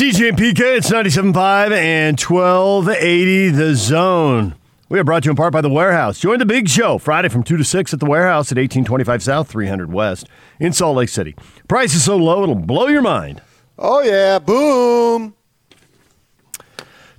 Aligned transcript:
DJ 0.00 0.30
and 0.30 0.38
PK, 0.38 0.78
it's 0.78 0.88
97.5 0.88 1.72
and 1.72 2.18
1280 2.18 3.50
The 3.50 3.74
Zone. 3.74 4.54
We 4.88 4.98
are 4.98 5.04
brought 5.04 5.24
to 5.24 5.26
you 5.26 5.32
in 5.32 5.36
part 5.36 5.52
by 5.52 5.60
The 5.60 5.68
Warehouse. 5.68 6.18
Join 6.18 6.38
the 6.38 6.46
big 6.46 6.70
show 6.70 6.96
Friday 6.96 7.28
from 7.28 7.42
2 7.42 7.58
to 7.58 7.64
6 7.64 7.92
at 7.92 8.00
The 8.00 8.06
Warehouse 8.06 8.50
at 8.50 8.56
1825 8.56 9.22
South, 9.22 9.50
300 9.50 9.92
West 9.92 10.26
in 10.58 10.72
Salt 10.72 10.96
Lake 10.96 11.10
City. 11.10 11.36
Price 11.68 11.94
is 11.94 12.02
so 12.02 12.16
low, 12.16 12.42
it'll 12.42 12.54
blow 12.54 12.86
your 12.86 13.02
mind. 13.02 13.42
Oh, 13.78 14.00
yeah. 14.00 14.38
Boom. 14.38 15.34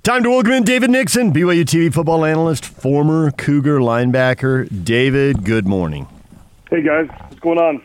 Time 0.02 0.24
to 0.24 0.30
welcome 0.30 0.50
in 0.50 0.64
David 0.64 0.90
Nixon, 0.90 1.32
BYU 1.32 1.62
TV 1.62 1.94
football 1.94 2.24
analyst, 2.24 2.64
former 2.64 3.30
Cougar 3.30 3.78
linebacker. 3.78 4.84
David, 4.84 5.44
good 5.44 5.68
morning. 5.68 6.08
Hey, 6.68 6.82
guys. 6.82 7.06
What's 7.28 7.38
going 7.38 7.58
on? 7.58 7.80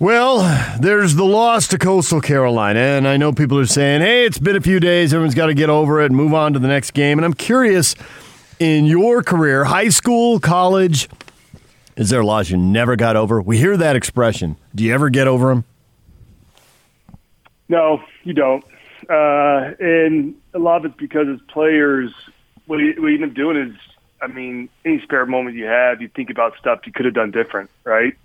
Well, 0.00 0.78
there's 0.80 1.14
the 1.16 1.26
loss 1.26 1.68
to 1.68 1.76
Coastal 1.76 2.22
Carolina, 2.22 2.80
and 2.80 3.06
I 3.06 3.18
know 3.18 3.34
people 3.34 3.58
are 3.58 3.66
saying, 3.66 4.00
hey, 4.00 4.24
it's 4.24 4.38
been 4.38 4.56
a 4.56 4.60
few 4.62 4.80
days, 4.80 5.12
everyone's 5.12 5.34
got 5.34 5.48
to 5.48 5.54
get 5.54 5.68
over 5.68 6.00
it 6.00 6.06
and 6.06 6.16
move 6.16 6.32
on 6.32 6.54
to 6.54 6.58
the 6.58 6.68
next 6.68 6.92
game. 6.92 7.18
And 7.18 7.24
I'm 7.26 7.34
curious, 7.34 7.94
in 8.58 8.86
your 8.86 9.22
career, 9.22 9.64
high 9.64 9.90
school, 9.90 10.40
college, 10.40 11.06
is 11.96 12.08
there 12.08 12.22
a 12.22 12.24
loss 12.24 12.48
you 12.48 12.56
never 12.56 12.96
got 12.96 13.14
over? 13.14 13.42
We 13.42 13.58
hear 13.58 13.76
that 13.76 13.94
expression. 13.94 14.56
Do 14.74 14.84
you 14.84 14.94
ever 14.94 15.10
get 15.10 15.28
over 15.28 15.48
them? 15.48 15.64
No, 17.68 18.02
you 18.24 18.32
don't. 18.32 18.64
Uh, 19.06 19.74
and 19.80 20.34
a 20.54 20.58
lot 20.58 20.78
of 20.78 20.92
it's 20.92 20.98
because 20.98 21.28
as 21.28 21.40
players, 21.48 22.10
what 22.64 22.78
you, 22.78 22.94
what 23.02 23.08
you 23.08 23.16
end 23.16 23.24
up 23.24 23.34
doing 23.34 23.58
is, 23.58 23.76
I 24.22 24.28
mean, 24.28 24.70
any 24.82 25.02
spare 25.02 25.26
moment 25.26 25.56
you 25.56 25.66
have, 25.66 26.00
you 26.00 26.08
think 26.08 26.30
about 26.30 26.54
stuff 26.58 26.86
you 26.86 26.92
could 26.92 27.04
have 27.04 27.12
done 27.12 27.32
different, 27.32 27.68
right? 27.84 28.16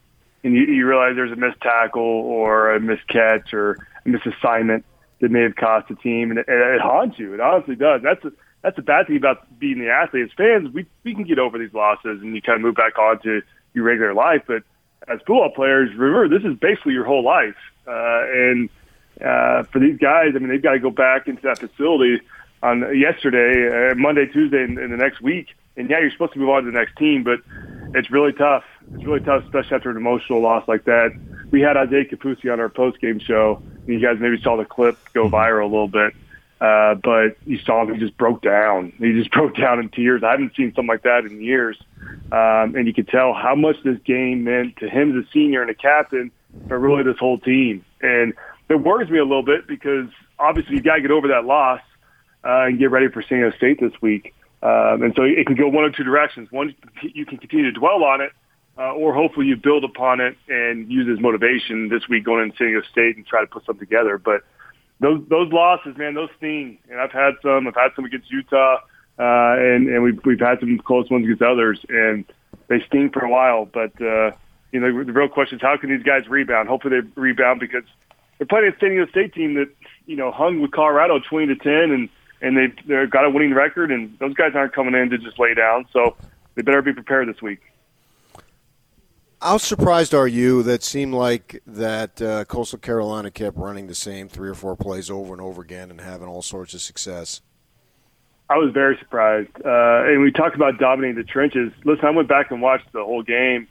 And 0.45 0.55
you, 0.55 0.63
you 0.65 0.87
realize 0.87 1.15
there's 1.15 1.31
a 1.31 1.35
missed 1.35 1.59
tackle 1.59 2.03
or 2.03 2.75
a 2.75 2.79
missed 2.79 3.07
catch 3.07 3.53
or 3.53 3.71
a 4.05 4.09
misassignment 4.09 4.83
that 5.19 5.31
may 5.31 5.41
have 5.41 5.55
cost 5.55 5.87
the 5.89 5.95
team, 5.95 6.29
and 6.29 6.39
it, 6.39 6.45
it 6.47 6.79
haunts 6.79 7.17
you. 7.17 7.33
It 7.33 7.39
honestly 7.39 7.75
does. 7.75 8.01
That's 8.03 8.23
a, 8.23 8.31
that's 8.61 8.75
the 8.75 8.83
bad 8.83 9.07
thing 9.07 9.17
about 9.17 9.59
being 9.59 9.79
the 9.79 9.89
athlete. 9.89 10.25
As 10.25 10.31
fans, 10.37 10.71
we 10.71 10.85
we 11.03 11.15
can 11.15 11.23
get 11.23 11.39
over 11.39 11.57
these 11.57 11.73
losses 11.73 12.21
and 12.21 12.35
you 12.35 12.41
kind 12.41 12.57
of 12.57 12.61
move 12.61 12.75
back 12.75 12.97
on 12.99 13.19
to 13.23 13.41
your 13.73 13.83
regular 13.83 14.13
life. 14.13 14.43
But 14.45 14.63
as 15.07 15.17
football 15.19 15.49
players, 15.49 15.89
remember 15.95 16.29
this 16.29 16.45
is 16.47 16.57
basically 16.59 16.93
your 16.93 17.05
whole 17.05 17.23
life. 17.23 17.57
Uh, 17.87 18.21
and 18.31 18.69
uh, 19.19 19.63
for 19.63 19.79
these 19.79 19.97
guys, 19.97 20.33
I 20.35 20.39
mean, 20.39 20.49
they've 20.49 20.61
got 20.61 20.73
to 20.73 20.79
go 20.79 20.91
back 20.91 21.27
into 21.27 21.41
that 21.43 21.59
facility 21.59 22.21
on 22.61 22.81
yesterday, 22.97 23.91
uh, 23.91 23.95
Monday, 23.95 24.27
Tuesday, 24.27 24.63
and, 24.63 24.77
and 24.77 24.91
the 24.91 24.97
next 24.97 25.21
week. 25.21 25.47
And 25.77 25.89
yeah, 25.89 25.99
you're 25.99 26.11
supposed 26.11 26.33
to 26.33 26.39
move 26.39 26.49
on 26.49 26.63
to 26.63 26.71
the 26.71 26.77
next 26.77 26.95
team, 26.97 27.23
but 27.23 27.39
it's 27.97 28.11
really 28.11 28.31
tough. 28.31 28.63
It's 28.93 29.03
really 29.03 29.19
tough, 29.19 29.43
especially 29.45 29.75
after 29.75 29.89
an 29.89 29.97
emotional 29.97 30.41
loss 30.41 30.67
like 30.67 30.85
that. 30.85 31.11
We 31.51 31.61
had 31.61 31.77
Isaiah 31.77 32.05
Kaufusi 32.05 32.51
on 32.51 32.59
our 32.59 32.69
post 32.69 32.99
game 32.99 33.19
show. 33.19 33.61
You 33.87 33.99
guys 33.99 34.17
maybe 34.19 34.41
saw 34.41 34.57
the 34.57 34.65
clip 34.65 34.97
go 35.13 35.25
mm-hmm. 35.25 35.35
viral 35.35 35.63
a 35.63 35.65
little 35.65 35.87
bit, 35.87 36.13
uh, 36.61 36.95
but 36.95 37.37
you 37.45 37.59
saw 37.59 37.83
him. 37.83 37.93
He 37.93 37.99
just 37.99 38.17
broke 38.17 38.41
down. 38.41 38.93
He 38.97 39.13
just 39.13 39.31
broke 39.31 39.55
down 39.55 39.79
in 39.79 39.89
tears. 39.89 40.23
I 40.23 40.31
haven't 40.31 40.55
seen 40.55 40.73
something 40.75 40.87
like 40.87 41.03
that 41.03 41.25
in 41.25 41.41
years, 41.41 41.77
um, 42.31 42.75
and 42.75 42.87
you 42.87 42.93
could 42.93 43.07
tell 43.07 43.33
how 43.33 43.55
much 43.55 43.77
this 43.83 43.99
game 44.05 44.43
meant 44.43 44.77
to 44.77 44.89
him 44.89 45.17
as 45.17 45.25
a 45.25 45.31
senior 45.31 45.61
and 45.61 45.69
a 45.69 45.75
captain, 45.75 46.31
but 46.67 46.75
really 46.75 47.03
this 47.03 47.17
whole 47.17 47.39
team. 47.39 47.83
And 48.01 48.33
it 48.69 48.75
worries 48.75 49.09
me 49.09 49.19
a 49.19 49.23
little 49.23 49.43
bit 49.43 49.67
because 49.67 50.07
obviously 50.39 50.75
you 50.75 50.81
got 50.81 50.95
to 50.95 51.01
get 51.01 51.11
over 51.11 51.27
that 51.29 51.45
loss 51.45 51.81
uh, 52.43 52.65
and 52.65 52.79
get 52.79 52.91
ready 52.91 53.07
for 53.09 53.21
San 53.21 53.39
Diego 53.39 53.55
State 53.57 53.79
this 53.79 53.93
week. 54.01 54.33
Um, 54.61 55.03
and 55.03 55.13
so 55.15 55.23
it 55.23 55.45
can 55.45 55.55
go 55.55 55.67
one 55.67 55.85
of 55.85 55.95
two 55.95 56.03
directions. 56.03 56.51
One, 56.51 56.73
you 57.01 57.25
can 57.25 57.37
continue 57.37 57.65
to 57.65 57.79
dwell 57.79 58.03
on 58.03 58.21
it, 58.21 58.31
uh, 58.77 58.91
or 58.93 59.13
hopefully 59.13 59.47
you 59.47 59.55
build 59.55 59.83
upon 59.83 60.19
it 60.19 60.37
and 60.47 60.91
use 60.91 61.07
as 61.11 61.21
motivation 61.21 61.89
this 61.89 62.07
week 62.09 62.25
going 62.25 62.43
into 62.43 62.57
San 62.57 62.67
Diego 62.67 62.81
State 62.91 63.15
and 63.15 63.25
try 63.25 63.41
to 63.41 63.47
put 63.47 63.65
something 63.65 63.85
together. 63.85 64.17
But 64.17 64.43
those 64.99 65.23
those 65.29 65.51
losses, 65.51 65.97
man, 65.97 66.13
those 66.13 66.29
sting. 66.37 66.77
And 66.89 66.99
I've 66.99 67.11
had 67.11 67.33
some. 67.41 67.67
I've 67.67 67.75
had 67.75 67.91
some 67.95 68.05
against 68.05 68.31
Utah, 68.31 68.75
uh, 69.19 69.55
and 69.59 69.87
and 69.87 70.03
we've 70.03 70.19
we've 70.25 70.39
had 70.39 70.59
some 70.59 70.77
close 70.79 71.09
ones 71.09 71.25
against 71.25 71.41
others, 71.41 71.79
and 71.89 72.25
they 72.67 72.83
sting 72.87 73.09
for 73.11 73.23
a 73.23 73.29
while. 73.29 73.65
But 73.65 73.99
uh, 74.01 74.31
you 74.71 74.79
know, 74.79 75.03
the 75.03 75.13
real 75.13 75.29
question 75.29 75.57
is 75.57 75.61
how 75.61 75.77
can 75.77 75.89
these 75.89 76.03
guys 76.03 76.27
rebound? 76.27 76.69
Hopefully 76.69 77.01
they 77.01 77.07
rebound 77.19 77.59
because 77.59 77.83
they're 78.37 78.47
playing 78.47 78.71
a 78.73 78.79
San 78.79 78.89
Diego 78.89 79.07
State 79.07 79.33
team 79.33 79.55
that 79.55 79.69
you 80.05 80.15
know 80.15 80.31
hung 80.31 80.61
with 80.61 80.71
Colorado 80.71 81.19
twenty 81.19 81.47
to 81.47 81.55
ten 81.55 81.91
and 81.91 82.09
and 82.41 82.57
they 82.57 82.67
they've 82.87 83.09
got 83.09 83.25
a 83.25 83.29
winning 83.29 83.53
record, 83.53 83.91
and 83.91 84.17
those 84.19 84.33
guys 84.33 84.51
aren't 84.55 84.73
coming 84.73 84.93
in 84.93 85.09
to 85.09 85.17
just 85.17 85.39
lay 85.39 85.53
down. 85.53 85.85
So 85.91 86.15
they 86.55 86.61
better 86.61 86.81
be 86.81 86.93
prepared 86.93 87.27
this 87.27 87.41
week. 87.41 87.61
How 89.45 89.57
surprised 89.57 90.15
are 90.15 90.27
you 90.27 90.63
that 90.63 90.81
seemed 90.81 91.13
like 91.13 91.61
that 91.67 92.19
uh, 92.19 92.45
Coastal 92.45 92.79
Carolina 92.79 93.29
kept 93.29 93.55
running 93.57 93.85
the 93.85 93.93
same 93.93 94.27
three 94.27 94.49
or 94.49 94.55
four 94.55 94.75
plays 94.75 95.11
over 95.11 95.33
and 95.33 95.41
over 95.41 95.61
again 95.61 95.91
and 95.91 96.01
having 96.01 96.27
all 96.27 96.41
sorts 96.41 96.73
of 96.73 96.81
success? 96.81 97.41
I 98.49 98.57
was 98.57 98.73
very 98.73 98.97
surprised. 98.97 99.51
Uh, 99.63 100.05
and 100.07 100.23
we 100.23 100.31
talked 100.31 100.55
about 100.55 100.79
dominating 100.79 101.17
the 101.17 101.23
trenches. 101.23 101.71
Listen, 101.83 102.05
I 102.05 102.09
went 102.09 102.27
back 102.27 102.49
and 102.49 102.59
watched 102.59 102.91
the 102.91 103.03
whole 103.03 103.21
game, 103.21 103.67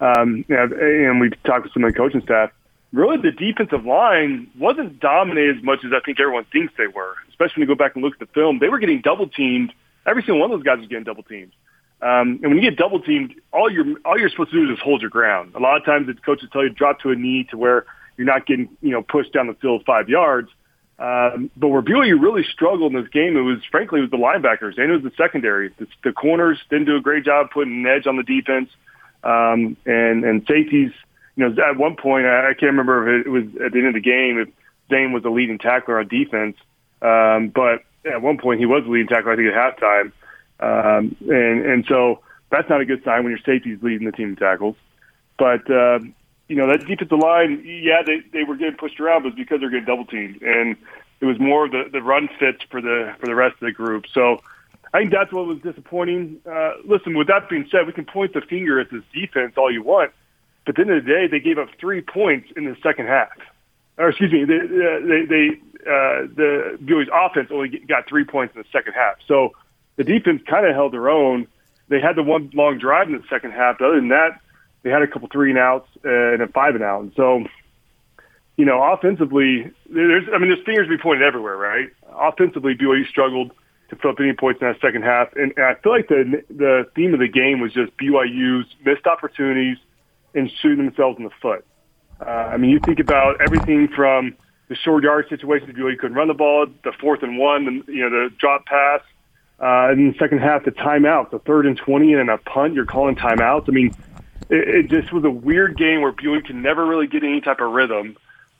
um, 0.00 0.44
and 0.50 1.18
we 1.18 1.30
talked 1.46 1.64
to 1.66 1.72
some 1.72 1.82
of 1.82 1.94
the 1.94 1.96
coaching 1.96 2.20
staff 2.20 2.50
really 2.92 3.16
the 3.16 3.32
defensive 3.32 3.86
line 3.86 4.50
wasn't 4.58 5.00
dominated 5.00 5.56
as 5.56 5.64
much 5.64 5.80
as 5.84 5.92
I 5.94 6.00
think 6.04 6.20
everyone 6.20 6.44
thinks 6.52 6.74
they 6.76 6.88
were. 6.88 7.14
Especially 7.30 7.62
when 7.62 7.68
you 7.68 7.74
go 7.74 7.78
back 7.78 7.94
and 7.94 8.04
look 8.04 8.14
at 8.14 8.20
the 8.20 8.32
film, 8.34 8.58
they 8.58 8.68
were 8.68 8.78
getting 8.78 9.00
double 9.00 9.28
teamed. 9.28 9.72
Every 10.06 10.22
single 10.22 10.40
one 10.40 10.50
of 10.50 10.58
those 10.58 10.64
guys 10.64 10.78
was 10.78 10.88
getting 10.88 11.04
double 11.04 11.22
teamed. 11.22 11.52
Um, 12.02 12.40
and 12.42 12.48
when 12.48 12.56
you 12.56 12.60
get 12.60 12.76
double 12.76 13.00
teamed, 13.00 13.34
all 13.52 13.70
you're 13.70 13.96
all 14.04 14.18
you're 14.18 14.28
supposed 14.28 14.50
to 14.50 14.66
do 14.66 14.72
is 14.72 14.78
hold 14.82 15.00
your 15.00 15.10
ground. 15.10 15.54
A 15.54 15.58
lot 15.58 15.76
of 15.76 15.84
times, 15.84 16.06
the 16.06 16.14
coaches 16.14 16.48
tell 16.52 16.62
you 16.62 16.68
to 16.68 16.74
drop 16.74 17.00
to 17.00 17.10
a 17.10 17.16
knee 17.16 17.44
to 17.50 17.56
where 17.56 17.86
you're 18.16 18.26
not 18.26 18.46
getting 18.46 18.68
you 18.82 18.90
know 18.90 19.02
pushed 19.02 19.32
down 19.32 19.46
the 19.46 19.54
field 19.54 19.84
five 19.86 20.08
yards. 20.08 20.48
Um, 20.98 21.50
but 21.56 21.68
where 21.68 21.82
BYU 21.82 22.20
really 22.20 22.42
struggled 22.42 22.94
in 22.94 23.00
this 23.00 23.10
game, 23.10 23.36
it 23.36 23.42
was 23.42 23.58
frankly 23.70 24.00
it 24.00 24.02
was 24.02 24.10
the 24.10 24.16
linebackers 24.16 24.78
and 24.78 24.90
it 24.90 24.92
was 24.92 25.02
the 25.02 25.12
secondary. 25.16 25.70
The, 25.78 25.86
the 26.04 26.12
corners 26.12 26.58
didn't 26.70 26.86
do 26.86 26.96
a 26.96 27.00
great 27.00 27.24
job 27.24 27.50
putting 27.50 27.84
an 27.84 27.86
edge 27.86 28.06
on 28.06 28.16
the 28.16 28.22
defense, 28.22 28.70
um, 29.22 29.76
and 29.84 30.24
and 30.24 30.44
safeties 30.46 30.92
you 31.36 31.48
know, 31.48 31.62
at 31.62 31.76
one 31.76 31.96
point, 31.96 32.26
I, 32.26 32.50
I 32.50 32.54
can't 32.54 32.72
remember 32.72 33.20
if 33.20 33.26
it 33.26 33.30
was 33.30 33.44
at 33.64 33.72
the 33.72 33.78
end 33.78 33.88
of 33.88 33.94
the 33.94 34.00
game 34.00 34.38
if 34.38 34.48
Zayne 34.90 35.12
was 35.12 35.22
the 35.22 35.30
leading 35.30 35.58
tackler 35.58 35.98
on 36.00 36.08
defense, 36.08 36.56
um, 37.02 37.48
but 37.48 37.84
at 38.10 38.22
one 38.22 38.38
point 38.38 38.58
he 38.58 38.66
was 38.66 38.84
the 38.84 38.90
leading 38.90 39.08
tackler, 39.08 39.32
I 39.32 39.36
think, 39.36 39.48
at 39.48 39.78
halftime. 39.78 40.12
Um, 40.60 41.16
and, 41.28 41.66
and 41.66 41.84
so 41.86 42.20
that's 42.50 42.68
not 42.68 42.80
a 42.80 42.84
good 42.84 43.02
sign 43.04 43.24
when 43.24 43.30
your 43.30 43.40
safety's 43.44 43.82
leading 43.82 44.06
the 44.06 44.12
team 44.12 44.30
in 44.30 44.36
tackles. 44.36 44.76
But, 45.38 45.70
uh, 45.70 45.98
you 46.48 46.56
know, 46.56 46.68
that 46.68 46.86
defensive 46.86 47.18
line, 47.18 47.62
yeah, 47.64 48.02
they, 48.04 48.20
they 48.32 48.44
were 48.44 48.56
getting 48.56 48.76
pushed 48.76 49.00
around, 49.00 49.24
but 49.24 49.36
because 49.36 49.60
they're 49.60 49.70
getting 49.70 49.84
double 49.84 50.06
teamed. 50.06 50.40
And 50.42 50.76
it 51.20 51.26
was 51.26 51.38
more 51.38 51.66
of 51.66 51.72
the, 51.72 51.84
the 51.92 52.02
run 52.02 52.28
fits 52.38 52.62
for 52.70 52.80
the, 52.80 53.14
for 53.20 53.26
the 53.26 53.34
rest 53.34 53.54
of 53.54 53.66
the 53.66 53.72
group. 53.72 54.04
So 54.12 54.42
I 54.94 55.00
think 55.00 55.12
that's 55.12 55.32
what 55.32 55.46
was 55.46 55.58
disappointing. 55.60 56.40
Uh, 56.50 56.72
listen, 56.84 57.16
with 57.16 57.26
that 57.26 57.48
being 57.48 57.68
said, 57.70 57.86
we 57.86 57.92
can 57.92 58.06
point 58.06 58.32
the 58.32 58.40
finger 58.40 58.80
at 58.80 58.90
this 58.90 59.02
defense 59.12 59.54
all 59.56 59.72
you 59.72 59.82
want– 59.82 60.12
but 60.66 60.76
at 60.76 60.84
the 60.84 60.92
end 60.92 60.98
of 60.98 61.04
the 61.04 61.10
day, 61.10 61.26
they 61.28 61.38
gave 61.38 61.58
up 61.58 61.68
three 61.78 62.02
points 62.02 62.48
in 62.56 62.64
the 62.64 62.76
second 62.82 63.06
half. 63.06 63.38
Or 63.96 64.08
excuse 64.08 64.32
me, 64.32 64.44
they, 64.44 64.58
they, 64.58 65.24
they 65.24 65.48
uh, 65.86 66.26
the 66.34 66.78
BYU's 66.82 67.08
offense 67.14 67.48
only 67.52 67.68
got 67.68 68.08
three 68.08 68.24
points 68.24 68.54
in 68.56 68.62
the 68.62 68.68
second 68.72 68.92
half. 68.94 69.14
So 69.26 69.52
the 69.96 70.04
defense 70.04 70.42
kind 70.48 70.66
of 70.66 70.74
held 70.74 70.92
their 70.92 71.08
own. 71.08 71.46
They 71.88 72.00
had 72.00 72.16
the 72.16 72.22
one 72.22 72.50
long 72.54 72.78
drive 72.78 73.08
in 73.08 73.14
the 73.14 73.24
second 73.28 73.52
half. 73.52 73.78
But 73.78 73.86
other 73.86 73.96
than 73.96 74.08
that, 74.08 74.40
they 74.82 74.90
had 74.90 75.02
a 75.02 75.06
couple 75.06 75.28
three 75.28 75.50
and 75.50 75.58
outs 75.58 75.88
and 76.04 76.42
a 76.42 76.48
five 76.48 76.74
and 76.74 76.84
out. 76.84 77.02
And 77.02 77.12
so, 77.16 77.44
you 78.56 78.64
know, 78.64 78.82
offensively, 78.82 79.70
there's 79.88 80.24
I 80.32 80.38
mean, 80.38 80.50
there's 80.50 80.64
fingers 80.64 80.86
to 80.86 80.96
be 80.96 81.02
pointed 81.02 81.24
everywhere, 81.24 81.56
right? 81.56 81.88
Offensively, 82.12 82.74
BYU 82.74 83.06
struggled 83.08 83.52
to 83.88 83.96
put 83.96 84.10
up 84.10 84.20
any 84.20 84.32
points 84.32 84.60
in 84.60 84.66
that 84.66 84.80
second 84.80 85.02
half, 85.02 85.32
and, 85.36 85.52
and 85.56 85.64
I 85.64 85.74
feel 85.74 85.92
like 85.92 86.08
the 86.08 86.42
the 86.50 86.90
theme 86.94 87.14
of 87.14 87.20
the 87.20 87.28
game 87.28 87.60
was 87.60 87.72
just 87.72 87.96
BYU's 87.96 88.66
missed 88.84 89.06
opportunities 89.06 89.76
and 90.34 90.50
shooting 90.60 90.84
themselves 90.84 91.18
in 91.18 91.24
the 91.24 91.30
foot. 91.40 91.64
Uh, 92.20 92.30
I 92.30 92.56
mean, 92.56 92.70
you 92.70 92.80
think 92.80 92.98
about 92.98 93.40
everything 93.40 93.88
from 93.88 94.34
the 94.68 94.74
short 94.74 95.04
yard 95.04 95.26
situations 95.28 95.76
where 95.76 95.90
you 95.90 95.98
couldn't 95.98 96.16
run 96.16 96.28
the 96.28 96.34
ball, 96.34 96.66
the 96.84 96.92
fourth 97.00 97.22
and 97.22 97.38
one, 97.38 97.66
and 97.68 97.84
you 97.88 98.02
know 98.02 98.10
the 98.10 98.30
drop 98.38 98.66
pass, 98.66 99.00
uh, 99.58 99.92
in 99.92 100.08
the 100.10 100.14
second 100.18 100.38
half 100.38 100.64
the 100.64 100.70
timeout, 100.70 101.30
the 101.30 101.38
third 101.38 101.66
and 101.66 101.76
twenty, 101.76 102.12
and 102.14 102.28
a 102.28 102.38
punt. 102.38 102.74
You're 102.74 102.86
calling 102.86 103.16
timeouts. 103.16 103.68
I 103.68 103.72
mean, 103.72 103.96
it, 104.50 104.68
it 104.68 104.90
just 104.90 105.12
was 105.12 105.24
a 105.24 105.30
weird 105.30 105.76
game 105.76 106.02
where 106.02 106.12
BYU 106.12 106.44
can 106.44 106.62
never 106.62 106.84
really 106.84 107.06
get 107.06 107.22
any 107.22 107.40
type 107.40 107.60
of 107.60 107.72
rhythm, 107.72 108.16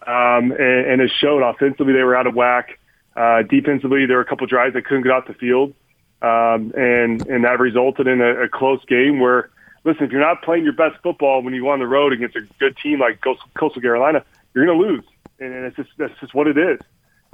um, 0.06 0.52
and, 0.52 0.86
and 0.86 1.00
it 1.00 1.10
showed. 1.20 1.42
Offensively, 1.42 1.92
they 1.92 2.02
were 2.02 2.16
out 2.16 2.26
of 2.26 2.34
whack. 2.34 2.78
Uh, 3.14 3.42
defensively, 3.42 4.06
there 4.06 4.16
were 4.16 4.22
a 4.22 4.26
couple 4.26 4.46
drives 4.46 4.74
that 4.74 4.84
couldn't 4.84 5.02
get 5.02 5.12
off 5.12 5.26
the 5.26 5.34
field, 5.34 5.74
um, 6.22 6.72
and 6.76 7.26
and 7.26 7.44
that 7.44 7.60
resulted 7.60 8.06
in 8.06 8.20
a, 8.20 8.44
a 8.44 8.48
close 8.48 8.84
game 8.86 9.20
where 9.20 9.50
listen, 9.86 10.04
if 10.04 10.10
you're 10.10 10.20
not 10.20 10.42
playing 10.42 10.64
your 10.64 10.72
best 10.74 11.00
football 11.02 11.42
when 11.42 11.54
you 11.54 11.62
go 11.62 11.70
on 11.70 11.78
the 11.78 11.86
road 11.86 12.12
against 12.12 12.36
a 12.36 12.40
good 12.58 12.76
team 12.76 13.00
like 13.00 13.20
Coastal 13.20 13.80
Carolina, 13.80 14.24
you're 14.52 14.66
going 14.66 14.78
to 14.78 14.86
lose, 14.86 15.04
and 15.38 15.52
it's 15.64 15.76
just 15.76 15.90
that's 15.96 16.18
just 16.20 16.34
what 16.34 16.46
it 16.46 16.58
is. 16.58 16.80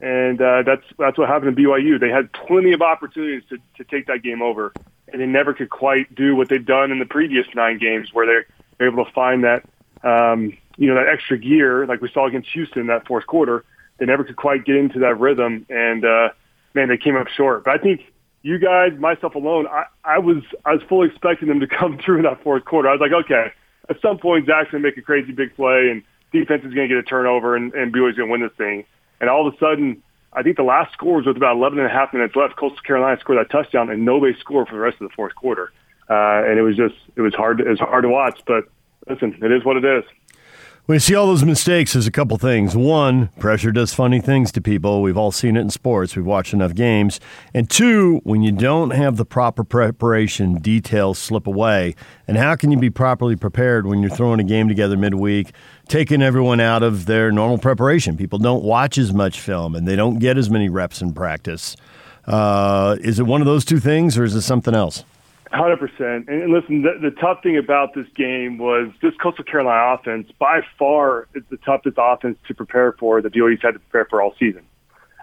And 0.00 0.40
uh, 0.40 0.62
that's 0.64 0.84
that's 0.98 1.18
what 1.18 1.28
happened 1.28 1.56
to 1.56 1.62
BYU. 1.62 2.00
They 2.00 2.08
had 2.08 2.32
plenty 2.32 2.72
of 2.72 2.82
opportunities 2.82 3.42
to, 3.50 3.58
to 3.76 3.84
take 3.84 4.06
that 4.06 4.22
game 4.22 4.42
over, 4.42 4.72
and 5.12 5.20
they 5.20 5.26
never 5.26 5.54
could 5.54 5.70
quite 5.70 6.12
do 6.14 6.34
what 6.34 6.48
they've 6.48 6.64
done 6.64 6.90
in 6.90 6.98
the 6.98 7.06
previous 7.06 7.46
nine 7.54 7.78
games, 7.78 8.08
where 8.12 8.26
they're, 8.26 8.46
they're 8.78 8.88
able 8.88 9.04
to 9.04 9.12
find 9.12 9.44
that 9.44 9.64
um, 10.02 10.56
you 10.76 10.88
know 10.88 10.94
that 10.94 11.08
extra 11.08 11.38
gear, 11.38 11.86
like 11.86 12.00
we 12.00 12.10
saw 12.12 12.26
against 12.26 12.50
Houston 12.50 12.80
in 12.80 12.86
that 12.88 13.06
fourth 13.06 13.26
quarter. 13.26 13.64
they 13.98 14.06
never 14.06 14.24
could 14.24 14.36
quite 14.36 14.64
get 14.64 14.76
into 14.76 14.98
that 15.00 15.20
rhythm, 15.20 15.66
and 15.68 16.04
uh, 16.04 16.30
man, 16.74 16.88
they 16.88 16.96
came 16.96 17.16
up 17.16 17.28
short. 17.28 17.64
But 17.64 17.78
I 17.78 17.82
think 17.82 18.00
you 18.42 18.58
guys, 18.58 18.92
myself 18.98 19.34
alone, 19.34 19.66
I, 19.68 19.84
I 20.04 20.18
was 20.18 20.42
I 20.64 20.72
was 20.74 20.82
fully 20.88 21.08
expecting 21.08 21.48
them 21.48 21.60
to 21.60 21.66
come 21.66 21.98
through 22.04 22.18
in 22.18 22.22
that 22.24 22.42
fourth 22.42 22.64
quarter. 22.64 22.88
I 22.88 22.92
was 22.92 23.00
like, 23.00 23.12
okay, 23.24 23.52
at 23.88 24.00
some 24.00 24.18
point 24.18 24.46
Zach's 24.46 24.70
gonna 24.70 24.82
make 24.82 24.96
a 24.96 25.02
crazy 25.02 25.32
big 25.32 25.54
play, 25.54 25.90
and 25.90 26.02
defense 26.32 26.64
is 26.64 26.74
gonna 26.74 26.88
get 26.88 26.96
a 26.96 27.02
turnover, 27.02 27.56
and, 27.56 27.72
and 27.74 27.94
BYU's 27.94 28.16
gonna 28.16 28.30
win 28.30 28.42
this 28.42 28.52
thing. 28.58 28.84
And 29.22 29.30
all 29.30 29.46
of 29.46 29.54
a 29.54 29.56
sudden, 29.56 30.02
I 30.32 30.42
think 30.42 30.56
the 30.56 30.64
last 30.64 30.92
score 30.92 31.16
was 31.16 31.26
with 31.26 31.36
about 31.36 31.56
11 31.56 31.78
and 31.78 31.86
a 31.86 31.90
half 31.90 32.12
minutes 32.12 32.34
left. 32.34 32.56
Coastal 32.56 32.82
Carolina 32.82 33.18
scored 33.20 33.38
that 33.38 33.50
touchdown, 33.50 33.88
and 33.88 34.04
nobody 34.04 34.36
scored 34.38 34.66
for 34.66 34.74
the 34.74 34.80
rest 34.80 35.00
of 35.00 35.08
the 35.08 35.14
fourth 35.14 35.34
quarter. 35.36 35.72
Uh, 36.10 36.42
and 36.44 36.58
it 36.58 36.62
was 36.62 36.76
just 36.76 36.96
it 37.16 37.20
was 37.20 37.32
hard 37.32 37.60
it 37.60 37.68
was 37.68 37.78
hard 37.78 38.02
to 38.02 38.08
watch. 38.08 38.40
But 38.46 38.64
listen, 39.08 39.38
it 39.40 39.52
is 39.52 39.64
what 39.64 39.76
it 39.76 39.84
is. 39.84 40.04
When 40.86 40.96
you 40.96 41.00
see 41.00 41.14
all 41.14 41.28
those 41.28 41.44
mistakes, 41.44 41.92
there's 41.92 42.08
a 42.08 42.10
couple 42.10 42.36
things. 42.38 42.74
One, 42.74 43.28
pressure 43.38 43.70
does 43.70 43.94
funny 43.94 44.20
things 44.20 44.50
to 44.50 44.60
people. 44.60 45.00
We've 45.00 45.16
all 45.16 45.30
seen 45.30 45.56
it 45.56 45.60
in 45.60 45.70
sports. 45.70 46.16
We've 46.16 46.26
watched 46.26 46.52
enough 46.52 46.74
games. 46.74 47.20
And 47.54 47.70
two, 47.70 48.20
when 48.24 48.42
you 48.42 48.50
don't 48.50 48.90
have 48.90 49.16
the 49.16 49.24
proper 49.24 49.62
preparation, 49.62 50.56
details 50.56 51.20
slip 51.20 51.46
away. 51.46 51.94
And 52.26 52.36
how 52.36 52.56
can 52.56 52.72
you 52.72 52.78
be 52.78 52.90
properly 52.90 53.36
prepared 53.36 53.86
when 53.86 54.00
you're 54.00 54.10
throwing 54.10 54.40
a 54.40 54.44
game 54.44 54.66
together 54.66 54.96
midweek, 54.96 55.52
taking 55.92 56.22
everyone 56.22 56.58
out 56.58 56.82
of 56.82 57.04
their 57.04 57.30
normal 57.30 57.58
preparation? 57.58 58.16
People 58.16 58.38
don't 58.38 58.64
watch 58.64 58.96
as 58.96 59.12
much 59.12 59.38
film 59.38 59.74
and 59.74 59.86
they 59.86 59.94
don't 59.94 60.18
get 60.18 60.38
as 60.38 60.48
many 60.48 60.70
reps 60.70 61.02
in 61.02 61.12
practice. 61.12 61.76
Uh, 62.26 62.96
is 63.00 63.18
it 63.18 63.24
one 63.24 63.42
of 63.42 63.46
those 63.46 63.62
two 63.62 63.78
things 63.78 64.16
or 64.16 64.24
is 64.24 64.34
it 64.34 64.40
something 64.40 64.74
else? 64.74 65.04
Hundred 65.50 65.76
percent. 65.76 66.28
And 66.28 66.50
listen, 66.50 66.80
the, 66.80 66.98
the 66.98 67.10
tough 67.10 67.42
thing 67.42 67.58
about 67.58 67.92
this 67.92 68.06
game 68.14 68.56
was 68.56 68.90
this 69.02 69.12
Coastal 69.22 69.44
Carolina 69.44 69.92
offense 69.92 70.30
by 70.38 70.62
far 70.78 71.28
is 71.34 71.42
the 71.50 71.58
toughest 71.58 71.96
offense 71.98 72.38
to 72.48 72.54
prepare 72.54 72.92
for 72.92 73.20
that 73.20 73.34
BYU's 73.34 73.60
had 73.60 73.74
to 73.74 73.78
prepare 73.78 74.06
for 74.06 74.22
all 74.22 74.34
season. 74.38 74.62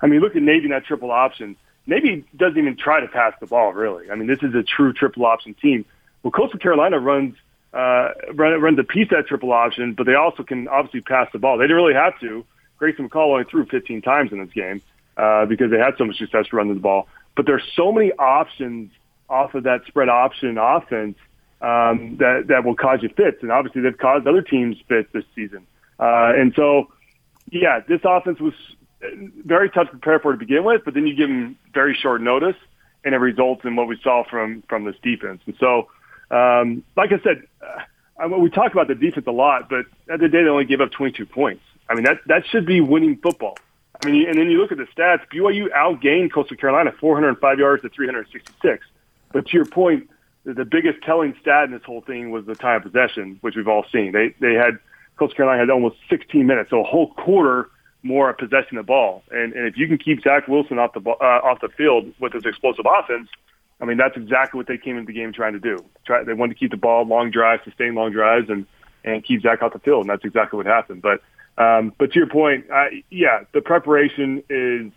I 0.03 0.07
mean, 0.07 0.19
look 0.19 0.35
at 0.35 0.43
Navy 0.43 0.65
in 0.65 0.71
that 0.71 0.85
triple 0.85 1.09
option. 1.09 1.55
Navy 1.87 2.25
doesn't 2.37 2.59
even 2.59 2.77
try 2.77 2.99
to 2.99 3.07
pass 3.07 3.33
the 3.39 3.47
ball, 3.47 3.73
really. 3.73 4.11
I 4.11 4.15
mean, 4.15 4.27
this 4.27 4.43
is 4.43 4.53
a 4.53 4.61
true 4.61 4.93
triple 4.93 5.25
option 5.25 5.55
team. 5.55 5.83
Well, 6.21 6.29
Coastal 6.29 6.59
Carolina 6.59 6.99
runs 6.99 7.35
uh, 7.73 8.09
run, 8.33 8.59
runs 8.61 8.79
a 8.79 8.83
piece 8.83 9.09
that 9.11 9.27
triple 9.27 9.51
option, 9.51 9.93
but 9.93 10.05
they 10.05 10.15
also 10.15 10.43
can 10.43 10.67
obviously 10.67 11.01
pass 11.01 11.27
the 11.31 11.39
ball. 11.39 11.57
They 11.57 11.65
didn't 11.65 11.77
really 11.77 11.93
have 11.93 12.19
to. 12.21 12.45
Grayson 12.77 13.09
McCall 13.09 13.33
only 13.33 13.43
threw 13.43 13.65
15 13.65 14.01
times 14.01 14.31
in 14.31 14.39
this 14.39 14.53
game 14.53 14.81
uh, 15.17 15.45
because 15.45 15.69
they 15.69 15.77
had 15.77 15.95
so 15.97 16.05
much 16.05 16.17
success 16.17 16.51
running 16.53 16.73
the 16.73 16.79
ball. 16.79 17.07
But 17.35 17.45
there's 17.45 17.63
so 17.75 17.91
many 17.91 18.11
options 18.13 18.91
off 19.29 19.53
of 19.53 19.63
that 19.63 19.81
spread 19.87 20.09
option 20.09 20.57
offense 20.57 21.17
um, 21.61 22.17
that 22.17 22.45
that 22.47 22.63
will 22.63 22.75
cause 22.75 22.99
you 23.01 23.09
fits, 23.09 23.37
and 23.41 23.51
obviously 23.51 23.81
they've 23.81 23.97
caused 23.97 24.25
other 24.27 24.41
teams 24.41 24.77
fits 24.87 25.09
this 25.13 25.25
season. 25.35 25.67
Uh, 25.99 26.31
and 26.35 26.53
so, 26.55 26.87
yeah, 27.51 27.81
this 27.87 27.99
offense 28.05 28.39
was 28.39 28.53
very 29.45 29.69
tough 29.69 29.87
to 29.87 29.91
prepare 29.91 30.19
for 30.19 30.31
to 30.31 30.37
begin 30.37 30.63
with, 30.63 30.81
but 30.85 30.93
then 30.93 31.05
you 31.05 31.15
give 31.15 31.27
them 31.27 31.57
very 31.73 31.97
short 32.01 32.21
notice, 32.21 32.55
and 33.03 33.13
it 33.13 33.17
results 33.17 33.63
in 33.65 33.75
what 33.75 33.87
we 33.87 33.99
saw 34.01 34.23
from 34.29 34.63
from 34.69 34.85
this 34.85 34.95
defense. 35.03 35.41
And 35.45 35.55
so, 35.59 35.89
um, 36.31 36.83
like 36.95 37.11
I 37.11 37.19
said, 37.19 37.43
uh, 37.61 38.27
we 38.27 38.49
talk 38.49 38.73
about 38.73 38.87
the 38.87 38.95
defense 38.95 39.27
a 39.27 39.31
lot, 39.31 39.69
but 39.69 39.85
at 40.09 40.19
the 40.19 40.27
day 40.27 40.43
they 40.43 40.49
only 40.49 40.65
gave 40.65 40.81
up 40.81 40.91
22 40.91 41.25
points. 41.25 41.63
I 41.89 41.95
mean 41.95 42.03
that 42.03 42.19
that 42.27 42.45
should 42.47 42.65
be 42.65 42.81
winning 42.81 43.17
football. 43.17 43.57
I 44.01 44.09
mean, 44.09 44.29
and 44.29 44.37
then 44.37 44.49
you 44.49 44.59
look 44.59 44.71
at 44.71 44.77
the 44.77 44.85
stats. 44.85 45.21
BYU 45.33 45.69
outgained 45.71 46.31
Coastal 46.31 46.55
Carolina 46.55 46.93
405 46.99 47.59
yards 47.59 47.81
to 47.81 47.89
366. 47.89 48.85
But 49.33 49.47
to 49.47 49.53
your 49.53 49.65
point, 49.65 50.09
the 50.45 50.65
biggest 50.65 51.03
telling 51.03 51.35
stat 51.41 51.65
in 51.65 51.71
this 51.71 51.83
whole 51.83 52.01
thing 52.01 52.31
was 52.31 52.45
the 52.45 52.55
time 52.55 52.77
of 52.77 52.83
possession, 52.83 53.37
which 53.41 53.55
we've 53.55 53.67
all 53.67 53.85
seen. 53.91 54.11
They 54.11 54.33
they 54.39 54.53
had 54.53 54.79
Coastal 55.17 55.35
Carolina 55.35 55.59
had 55.59 55.69
almost 55.69 55.97
16 56.09 56.45
minutes, 56.45 56.69
so 56.69 56.81
a 56.81 56.83
whole 56.83 57.13
quarter 57.13 57.69
more 58.01 58.33
possessing 58.33 58.77
the 58.77 58.83
ball. 58.83 59.23
And 59.31 59.53
and 59.53 59.67
if 59.67 59.77
you 59.77 59.87
can 59.87 59.97
keep 59.97 60.21
Zach 60.23 60.47
Wilson 60.47 60.79
off 60.79 60.93
the 60.93 61.01
uh, 61.01 61.41
off 61.43 61.59
the 61.61 61.69
field 61.69 62.13
with 62.19 62.33
his 62.33 62.45
explosive 62.45 62.85
offense, 62.85 63.29
I 63.81 63.85
mean 63.85 63.97
that's 63.97 64.17
exactly 64.17 64.57
what 64.57 64.67
they 64.67 64.77
came 64.77 64.97
into 64.97 65.07
the 65.07 65.13
game 65.13 65.33
trying 65.33 65.53
to 65.53 65.59
do. 65.59 65.77
Try 66.05 66.23
they 66.23 66.33
wanted 66.33 66.53
to 66.53 66.59
keep 66.59 66.71
the 66.71 66.77
ball, 66.77 67.05
long 67.05 67.31
drives, 67.31 67.63
sustain 67.63 67.95
long 67.95 68.11
drives, 68.11 68.49
and 68.49 68.65
and 69.03 69.23
keep 69.23 69.41
Zach 69.41 69.61
off 69.61 69.73
the 69.73 69.79
field, 69.79 70.01
and 70.01 70.09
that's 70.09 70.25
exactly 70.25 70.57
what 70.57 70.65
happened. 70.65 71.01
But 71.01 71.21
um, 71.57 71.93
but 71.97 72.13
to 72.13 72.19
your 72.19 72.27
point, 72.27 72.65
I, 72.71 73.03
yeah, 73.09 73.41
the 73.53 73.61
preparation 73.61 74.43
is 74.49 74.91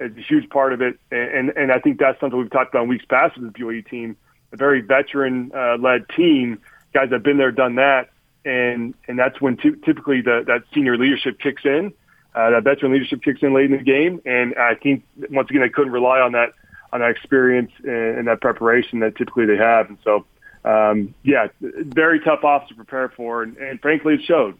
is 0.00 0.16
a 0.16 0.20
huge 0.20 0.48
part 0.50 0.72
of 0.72 0.80
it, 0.80 0.98
and 1.10 1.50
and 1.50 1.70
I 1.72 1.78
think 1.78 1.98
that's 1.98 2.18
something 2.20 2.38
we've 2.38 2.50
talked 2.50 2.74
about 2.74 2.84
in 2.84 2.88
weeks 2.88 3.04
past 3.04 3.38
with 3.38 3.52
the 3.52 3.58
BYU 3.58 3.88
team, 3.88 4.16
a 4.52 4.56
very 4.56 4.80
veteran 4.80 5.52
uh, 5.54 5.76
led 5.78 6.08
team, 6.08 6.60
guys 6.92 7.10
that 7.10 7.16
have 7.16 7.22
been 7.22 7.38
there, 7.38 7.52
done 7.52 7.76
that, 7.76 8.10
and 8.44 8.94
and 9.08 9.18
that's 9.18 9.40
when 9.40 9.56
t- 9.56 9.76
typically 9.84 10.20
the, 10.20 10.42
that 10.46 10.62
senior 10.74 10.96
leadership 10.96 11.38
kicks 11.38 11.64
in, 11.64 11.92
uh, 12.34 12.50
that 12.50 12.64
veteran 12.64 12.92
leadership 12.92 13.22
kicks 13.22 13.42
in 13.42 13.54
late 13.54 13.70
in 13.70 13.76
the 13.76 13.84
game, 13.84 14.20
and 14.24 14.54
I 14.56 14.74
think 14.74 15.04
once 15.30 15.50
again 15.50 15.62
they 15.62 15.68
couldn't 15.68 15.92
rely 15.92 16.20
on 16.20 16.32
that 16.32 16.54
on 16.92 17.00
that 17.00 17.10
experience 17.10 17.72
and, 17.84 18.18
and 18.18 18.28
that 18.28 18.40
preparation 18.40 19.00
that 19.00 19.16
typically 19.16 19.46
they 19.46 19.56
have, 19.56 19.88
and 19.88 19.98
so 20.04 20.24
um, 20.64 21.14
yeah, 21.22 21.48
very 21.60 22.20
tough 22.20 22.40
offense 22.42 22.68
to 22.68 22.74
prepare 22.74 23.08
for, 23.08 23.42
and, 23.42 23.56
and 23.56 23.80
frankly 23.80 24.14
it 24.14 24.22
showed. 24.22 24.56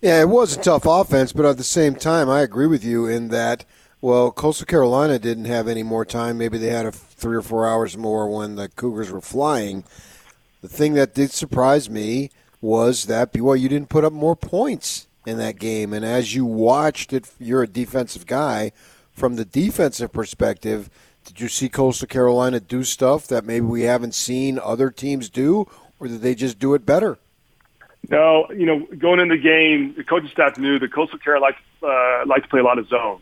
Yeah, 0.00 0.20
it 0.20 0.28
was 0.28 0.56
a 0.56 0.60
tough 0.60 0.84
offense, 0.86 1.32
but 1.32 1.46
at 1.46 1.56
the 1.56 1.64
same 1.64 1.94
time, 1.94 2.28
I 2.28 2.42
agree 2.42 2.66
with 2.66 2.84
you 2.84 3.06
in 3.06 3.28
that. 3.28 3.64
Well, 4.00 4.32
Coastal 4.32 4.66
Carolina 4.66 5.18
didn't 5.18 5.46
have 5.46 5.66
any 5.66 5.82
more 5.82 6.04
time. 6.04 6.36
Maybe 6.36 6.58
they 6.58 6.68
had 6.68 6.84
a 6.84 6.92
three 6.92 7.36
or 7.36 7.42
four 7.42 7.66
hours 7.66 7.96
more 7.96 8.28
when 8.28 8.56
the 8.56 8.68
Cougars 8.68 9.10
were 9.10 9.22
flying. 9.22 9.84
The 10.60 10.68
thing 10.68 10.92
that 10.94 11.14
did 11.14 11.30
surprise 11.30 11.88
me 11.88 12.30
was 12.60 13.06
that 13.06 13.32
BYU 13.32 13.68
didn't 13.68 13.88
put 13.88 14.04
up 14.04 14.12
more 14.12 14.36
points 14.36 15.06
in 15.26 15.38
that 15.38 15.58
game. 15.58 15.94
And 15.94 16.04
as 16.04 16.34
you 16.34 16.44
watched 16.44 17.14
it, 17.14 17.30
you're 17.38 17.62
a 17.62 17.66
defensive 17.66 18.26
guy. 18.26 18.72
From 19.14 19.36
the 19.36 19.44
defensive 19.44 20.12
perspective, 20.12 20.90
did 21.24 21.40
you 21.40 21.48
see 21.48 21.68
Coastal 21.68 22.08
Carolina 22.08 22.60
do 22.60 22.84
stuff 22.84 23.26
that 23.28 23.44
maybe 23.44 23.64
we 23.64 23.82
haven't 23.82 24.14
seen 24.14 24.58
other 24.58 24.90
teams 24.90 25.30
do, 25.30 25.66
or 25.98 26.08
did 26.08 26.20
they 26.20 26.34
just 26.34 26.58
do 26.58 26.74
it 26.74 26.84
better? 26.84 27.18
No, 28.10 28.46
you 28.50 28.66
know, 28.66 28.86
going 28.98 29.20
in 29.20 29.28
the 29.28 29.38
game, 29.38 29.94
the 29.96 30.04
coaching 30.04 30.28
staff 30.28 30.58
knew 30.58 30.78
that 30.78 30.92
Coastal 30.92 31.18
Carolina 31.18 31.52
likes 31.52 31.62
uh, 31.82 32.24
like 32.26 32.42
to 32.42 32.48
play 32.48 32.60
a 32.60 32.64
lot 32.64 32.78
of 32.78 32.88
zone. 32.88 33.20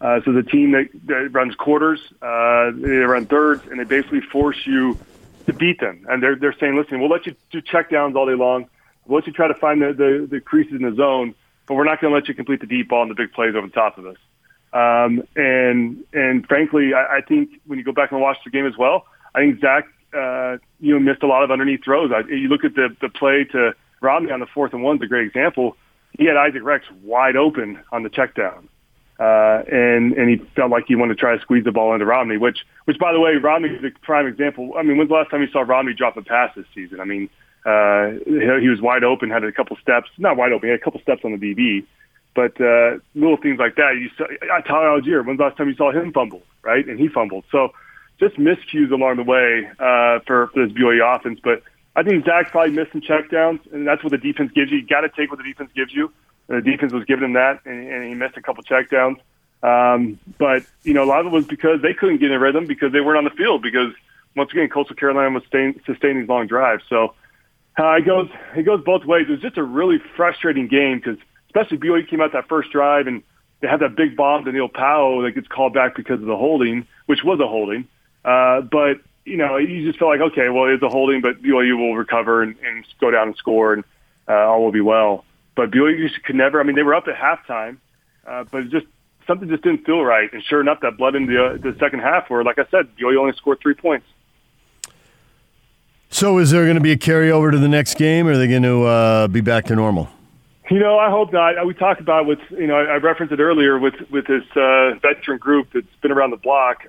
Uh, 0.00 0.20
so 0.24 0.32
the 0.32 0.42
team 0.42 0.72
that, 0.72 0.88
that 1.06 1.28
runs 1.32 1.54
quarters, 1.54 2.00
uh, 2.22 2.70
they 2.74 2.96
run 2.96 3.26
thirds, 3.26 3.66
and 3.66 3.78
they 3.78 3.84
basically 3.84 4.20
force 4.20 4.66
you 4.66 4.98
to 5.46 5.52
beat 5.52 5.78
them. 5.80 6.06
And 6.08 6.22
they're 6.22 6.36
they're 6.36 6.56
saying, 6.58 6.74
listen, 6.76 7.00
we'll 7.00 7.10
let 7.10 7.26
you 7.26 7.36
do 7.50 7.60
check 7.60 7.90
downs 7.90 8.16
all 8.16 8.26
day 8.26 8.34
long. 8.34 8.68
We'll 9.06 9.18
let 9.18 9.26
you 9.26 9.32
try 9.32 9.48
to 9.48 9.54
find 9.54 9.82
the, 9.82 9.92
the, 9.92 10.26
the 10.28 10.40
creases 10.40 10.74
in 10.74 10.82
the 10.82 10.94
zone, 10.94 11.34
but 11.66 11.74
we're 11.74 11.84
not 11.84 12.00
going 12.00 12.12
to 12.12 12.14
let 12.14 12.28
you 12.28 12.34
complete 12.34 12.60
the 12.60 12.66
deep 12.66 12.88
ball 12.88 13.02
and 13.02 13.10
the 13.10 13.14
big 13.14 13.32
plays 13.32 13.54
over 13.54 13.66
the 13.66 13.72
top 13.72 13.98
of 13.98 14.06
us. 14.06 14.16
Um, 14.72 15.22
and 15.36 16.04
and 16.12 16.46
frankly, 16.46 16.92
I, 16.94 17.18
I 17.18 17.20
think 17.26 17.50
when 17.66 17.78
you 17.78 17.84
go 17.84 17.92
back 17.92 18.12
and 18.12 18.20
watch 18.20 18.38
the 18.44 18.50
game 18.50 18.66
as 18.66 18.76
well, 18.76 19.06
I 19.34 19.40
think 19.40 19.60
Zach, 19.60 19.84
uh, 20.14 20.58
you 20.80 20.92
know, 20.92 21.00
missed 21.00 21.22
a 21.22 21.26
lot 21.26 21.42
of 21.42 21.50
underneath 21.50 21.84
throws. 21.84 22.10
I, 22.14 22.28
you 22.28 22.48
look 22.48 22.64
at 22.64 22.74
the 22.74 22.88
the 23.00 23.08
play 23.08 23.44
to 23.52 23.74
Romney 24.00 24.30
on 24.30 24.40
the 24.40 24.46
fourth 24.46 24.72
and 24.72 24.82
one 24.82 24.96
is 24.96 25.02
a 25.02 25.06
great 25.06 25.26
example. 25.26 25.76
He 26.18 26.26
had 26.26 26.36
Isaac 26.36 26.62
Rex 26.62 26.84
wide 27.02 27.36
open 27.36 27.80
on 27.92 28.02
the 28.02 28.08
check 28.08 28.34
down. 28.34 28.68
Uh, 29.18 29.64
and 29.72 30.12
and 30.12 30.30
he 30.30 30.36
felt 30.54 30.70
like 30.70 30.84
he 30.86 30.94
wanted 30.94 31.14
to 31.14 31.20
try 31.20 31.34
to 31.34 31.42
squeeze 31.42 31.64
the 31.64 31.72
ball 31.72 31.92
into 31.92 32.06
Romney, 32.06 32.36
which 32.36 32.58
which 32.84 32.98
by 32.98 33.12
the 33.12 33.18
way, 33.18 33.34
Romney 33.34 33.70
is 33.70 33.82
a 33.82 33.90
prime 34.04 34.26
example. 34.26 34.74
I 34.78 34.82
mean, 34.82 34.96
when's 34.96 35.08
the 35.08 35.16
last 35.16 35.30
time 35.30 35.42
you 35.42 35.48
saw 35.50 35.60
Romney 35.60 35.92
drop 35.92 36.16
a 36.16 36.22
pass 36.22 36.54
this 36.54 36.66
season? 36.72 37.00
I 37.00 37.04
mean, 37.04 37.28
uh, 37.66 38.12
he, 38.24 38.68
was 38.68 38.80
wide 38.80 39.04
open, 39.04 39.28
had 39.28 39.42
a 39.42 39.52
couple 39.52 39.76
steps, 39.82 40.08
not 40.18 40.36
wide 40.36 40.52
open, 40.52 40.68
he 40.68 40.70
had 40.70 40.80
a 40.80 40.84
couple 40.84 41.00
steps 41.00 41.22
on 41.24 41.32
the 41.32 41.38
DB, 41.38 41.84
but 42.38 42.60
uh, 42.60 42.98
little 43.16 43.36
things 43.36 43.58
like 43.58 43.74
that. 43.74 43.96
You 44.00 44.10
saw 44.16 44.26
Tyler 44.60 45.00
Allgeier. 45.00 45.26
When's 45.26 45.38
the 45.38 45.44
last 45.44 45.56
time 45.56 45.68
you 45.68 45.74
saw 45.74 45.90
him 45.90 46.12
fumble? 46.12 46.42
Right, 46.62 46.86
and 46.86 46.96
he 46.96 47.08
fumbled. 47.08 47.44
So 47.50 47.70
just 48.20 48.36
miscues 48.36 48.92
along 48.92 49.16
the 49.16 49.24
way 49.24 49.68
uh, 49.80 50.20
for, 50.24 50.46
for 50.48 50.64
this 50.64 50.76
BYU 50.76 51.16
offense, 51.16 51.40
but 51.42 51.62
I 51.96 52.04
think 52.04 52.24
Zach 52.24 52.52
probably 52.52 52.70
missed 52.70 52.92
some 52.92 53.00
checkdowns, 53.00 53.60
and 53.72 53.84
that's 53.84 54.04
what 54.04 54.12
the 54.12 54.18
defense 54.18 54.52
gives 54.54 54.70
you. 54.70 54.78
You 54.78 54.86
got 54.86 55.00
to 55.00 55.08
take 55.08 55.30
what 55.30 55.38
the 55.38 55.44
defense 55.44 55.70
gives 55.74 55.92
you. 55.92 56.12
And 56.48 56.58
the 56.58 56.70
defense 56.70 56.92
was 56.92 57.04
giving 57.06 57.24
him 57.24 57.32
that, 57.32 57.60
and, 57.64 57.90
and 57.90 58.04
he 58.08 58.14
missed 58.14 58.36
a 58.36 58.42
couple 58.42 58.62
checkdowns. 58.62 59.18
Um, 59.64 60.20
but 60.38 60.62
you 60.84 60.94
know, 60.94 61.02
a 61.02 61.10
lot 61.10 61.20
of 61.20 61.26
it 61.26 61.32
was 61.32 61.46
because 61.46 61.82
they 61.82 61.94
couldn't 61.94 62.18
get 62.18 62.30
in 62.30 62.40
rhythm 62.40 62.66
because 62.66 62.92
they 62.92 63.00
weren't 63.00 63.18
on 63.18 63.24
the 63.24 63.36
field. 63.36 63.62
Because 63.62 63.92
once 64.36 64.52
again, 64.52 64.68
Coastal 64.68 64.94
Carolina 64.94 65.30
was 65.30 65.42
staying, 65.48 65.80
sustaining 65.86 66.20
these 66.20 66.28
long 66.28 66.46
drives. 66.46 66.84
So 66.88 67.14
uh, 67.76 67.94
it 67.94 68.06
goes 68.06 68.28
it 68.54 68.62
goes 68.62 68.84
both 68.84 69.04
ways. 69.04 69.26
It 69.28 69.32
was 69.32 69.40
just 69.40 69.58
a 69.58 69.64
really 69.64 69.98
frustrating 70.16 70.68
game 70.68 70.98
because 70.98 71.18
especially 71.58 71.78
BYU 71.78 72.08
came 72.08 72.20
out 72.20 72.32
that 72.32 72.48
first 72.48 72.70
drive 72.70 73.06
and 73.06 73.22
they 73.60 73.68
had 73.68 73.80
that 73.80 73.96
big 73.96 74.16
bomb 74.16 74.44
to 74.44 74.52
Neil 74.52 74.68
Pau'u 74.68 75.24
that 75.24 75.32
gets 75.32 75.48
called 75.48 75.74
back 75.74 75.96
because 75.96 76.20
of 76.20 76.26
the 76.26 76.36
holding, 76.36 76.86
which 77.06 77.20
was 77.24 77.40
a 77.40 77.46
holding. 77.46 77.88
Uh, 78.24 78.60
but 78.60 79.00
you 79.24 79.36
know, 79.36 79.56
you 79.56 79.86
just 79.86 79.98
feel 79.98 80.08
like, 80.08 80.20
okay, 80.20 80.48
well, 80.48 80.72
it's 80.72 80.82
a 80.82 80.88
holding, 80.88 81.20
but 81.20 81.42
BYU 81.42 81.76
will 81.76 81.94
recover 81.94 82.42
and, 82.42 82.56
and 82.64 82.84
go 83.00 83.10
down 83.10 83.28
and 83.28 83.36
score, 83.36 83.74
and 83.74 83.84
uh, 84.26 84.32
all 84.32 84.64
will 84.64 84.72
be 84.72 84.80
well. 84.80 85.24
But 85.54 85.70
BYU 85.70 86.08
just 86.08 86.22
could 86.24 86.36
never. 86.36 86.60
I 86.60 86.62
mean, 86.62 86.76
they 86.76 86.82
were 86.82 86.94
up 86.94 87.08
at 87.08 87.14
halftime, 87.14 87.76
uh, 88.26 88.44
but 88.50 88.62
it 88.62 88.70
just 88.70 88.86
something 89.26 89.48
just 89.48 89.62
didn't 89.62 89.84
feel 89.84 90.02
right. 90.02 90.32
And 90.32 90.42
sure 90.44 90.60
enough, 90.60 90.80
that 90.80 90.96
bled 90.96 91.14
into 91.14 91.32
the, 91.32 91.44
uh, 91.44 91.72
the 91.72 91.78
second 91.78 92.00
half, 92.00 92.30
where, 92.30 92.42
like 92.42 92.58
I 92.58 92.64
said, 92.70 92.88
BYU 92.96 93.18
only 93.18 93.34
scored 93.36 93.58
three 93.60 93.74
points. 93.74 94.06
So, 96.10 96.38
is 96.38 96.50
there 96.50 96.64
going 96.64 96.76
to 96.76 96.80
be 96.80 96.92
a 96.92 96.96
carryover 96.96 97.50
to 97.50 97.58
the 97.58 97.68
next 97.68 97.98
game, 97.98 98.26
or 98.26 98.32
are 98.32 98.38
they 98.38 98.48
going 98.48 98.62
to 98.62 98.84
uh, 98.84 99.28
be 99.28 99.42
back 99.42 99.66
to 99.66 99.76
normal? 99.76 100.08
You 100.70 100.78
know, 100.78 100.98
I 100.98 101.10
hope 101.10 101.32
not. 101.32 101.66
We 101.66 101.74
talked 101.74 102.00
about 102.00 102.26
with 102.26 102.40
you 102.50 102.66
know 102.66 102.76
I 102.76 102.96
referenced 102.96 103.32
it 103.32 103.40
earlier 103.40 103.78
with 103.78 103.94
with 104.10 104.26
this 104.26 104.44
uh, 104.54 104.94
veteran 105.00 105.38
group 105.38 105.68
that's 105.72 105.86
been 106.02 106.12
around 106.12 106.30
the 106.30 106.36
block. 106.36 106.84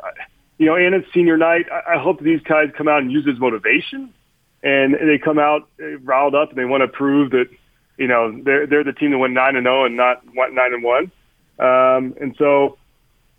You 0.57 0.65
know, 0.65 0.75
and 0.75 0.93
it's 0.93 1.07
senior 1.13 1.37
night. 1.37 1.65
I 1.71 1.97
hope 1.97 2.19
these 2.19 2.41
guys 2.41 2.67
come 2.77 2.89
out 2.89 3.01
and 3.01 3.11
use 3.11 3.25
as 3.31 3.39
motivation, 3.39 4.13
and 4.61 4.93
they 4.95 5.17
come 5.17 5.39
out 5.39 5.69
uh, 5.81 5.97
riled 5.99 6.35
up 6.35 6.49
and 6.49 6.57
they 6.57 6.65
want 6.65 6.81
to 6.81 6.89
prove 6.89 7.31
that 7.31 7.45
you 7.97 8.07
know 8.07 8.37
they're 8.43 8.67
they're 8.67 8.83
the 8.83 8.93
team 8.93 9.11
that 9.11 9.17
went 9.17 9.33
nine 9.33 9.55
and 9.55 9.65
zero 9.65 9.83
oh 9.83 9.85
and 9.85 9.95
not 9.95 10.25
nine 10.35 10.73
and 10.73 10.83
one. 10.83 11.11
Um, 11.59 12.15
and 12.19 12.35
so, 12.37 12.77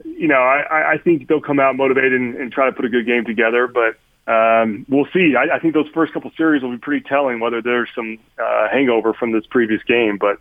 you 0.04 0.28
know, 0.28 0.36
I, 0.36 0.92
I 0.92 0.98
think 0.98 1.26
they'll 1.26 1.40
come 1.40 1.58
out 1.58 1.74
motivated 1.76 2.12
and, 2.12 2.36
and 2.36 2.52
try 2.52 2.66
to 2.66 2.72
put 2.72 2.84
a 2.84 2.88
good 2.88 3.06
game 3.06 3.24
together. 3.24 3.66
But 3.66 3.96
um, 4.26 4.86
we'll 4.88 5.08
see. 5.12 5.34
I, 5.36 5.56
I 5.56 5.58
think 5.58 5.74
those 5.74 5.88
first 5.92 6.12
couple 6.12 6.30
series 6.36 6.62
will 6.62 6.72
be 6.72 6.78
pretty 6.78 7.04
telling 7.08 7.40
whether 7.40 7.62
there's 7.62 7.88
some 7.94 8.18
uh, 8.38 8.68
hangover 8.70 9.12
from 9.14 9.32
this 9.32 9.44
previous 9.46 9.82
game. 9.82 10.18
But 10.18 10.38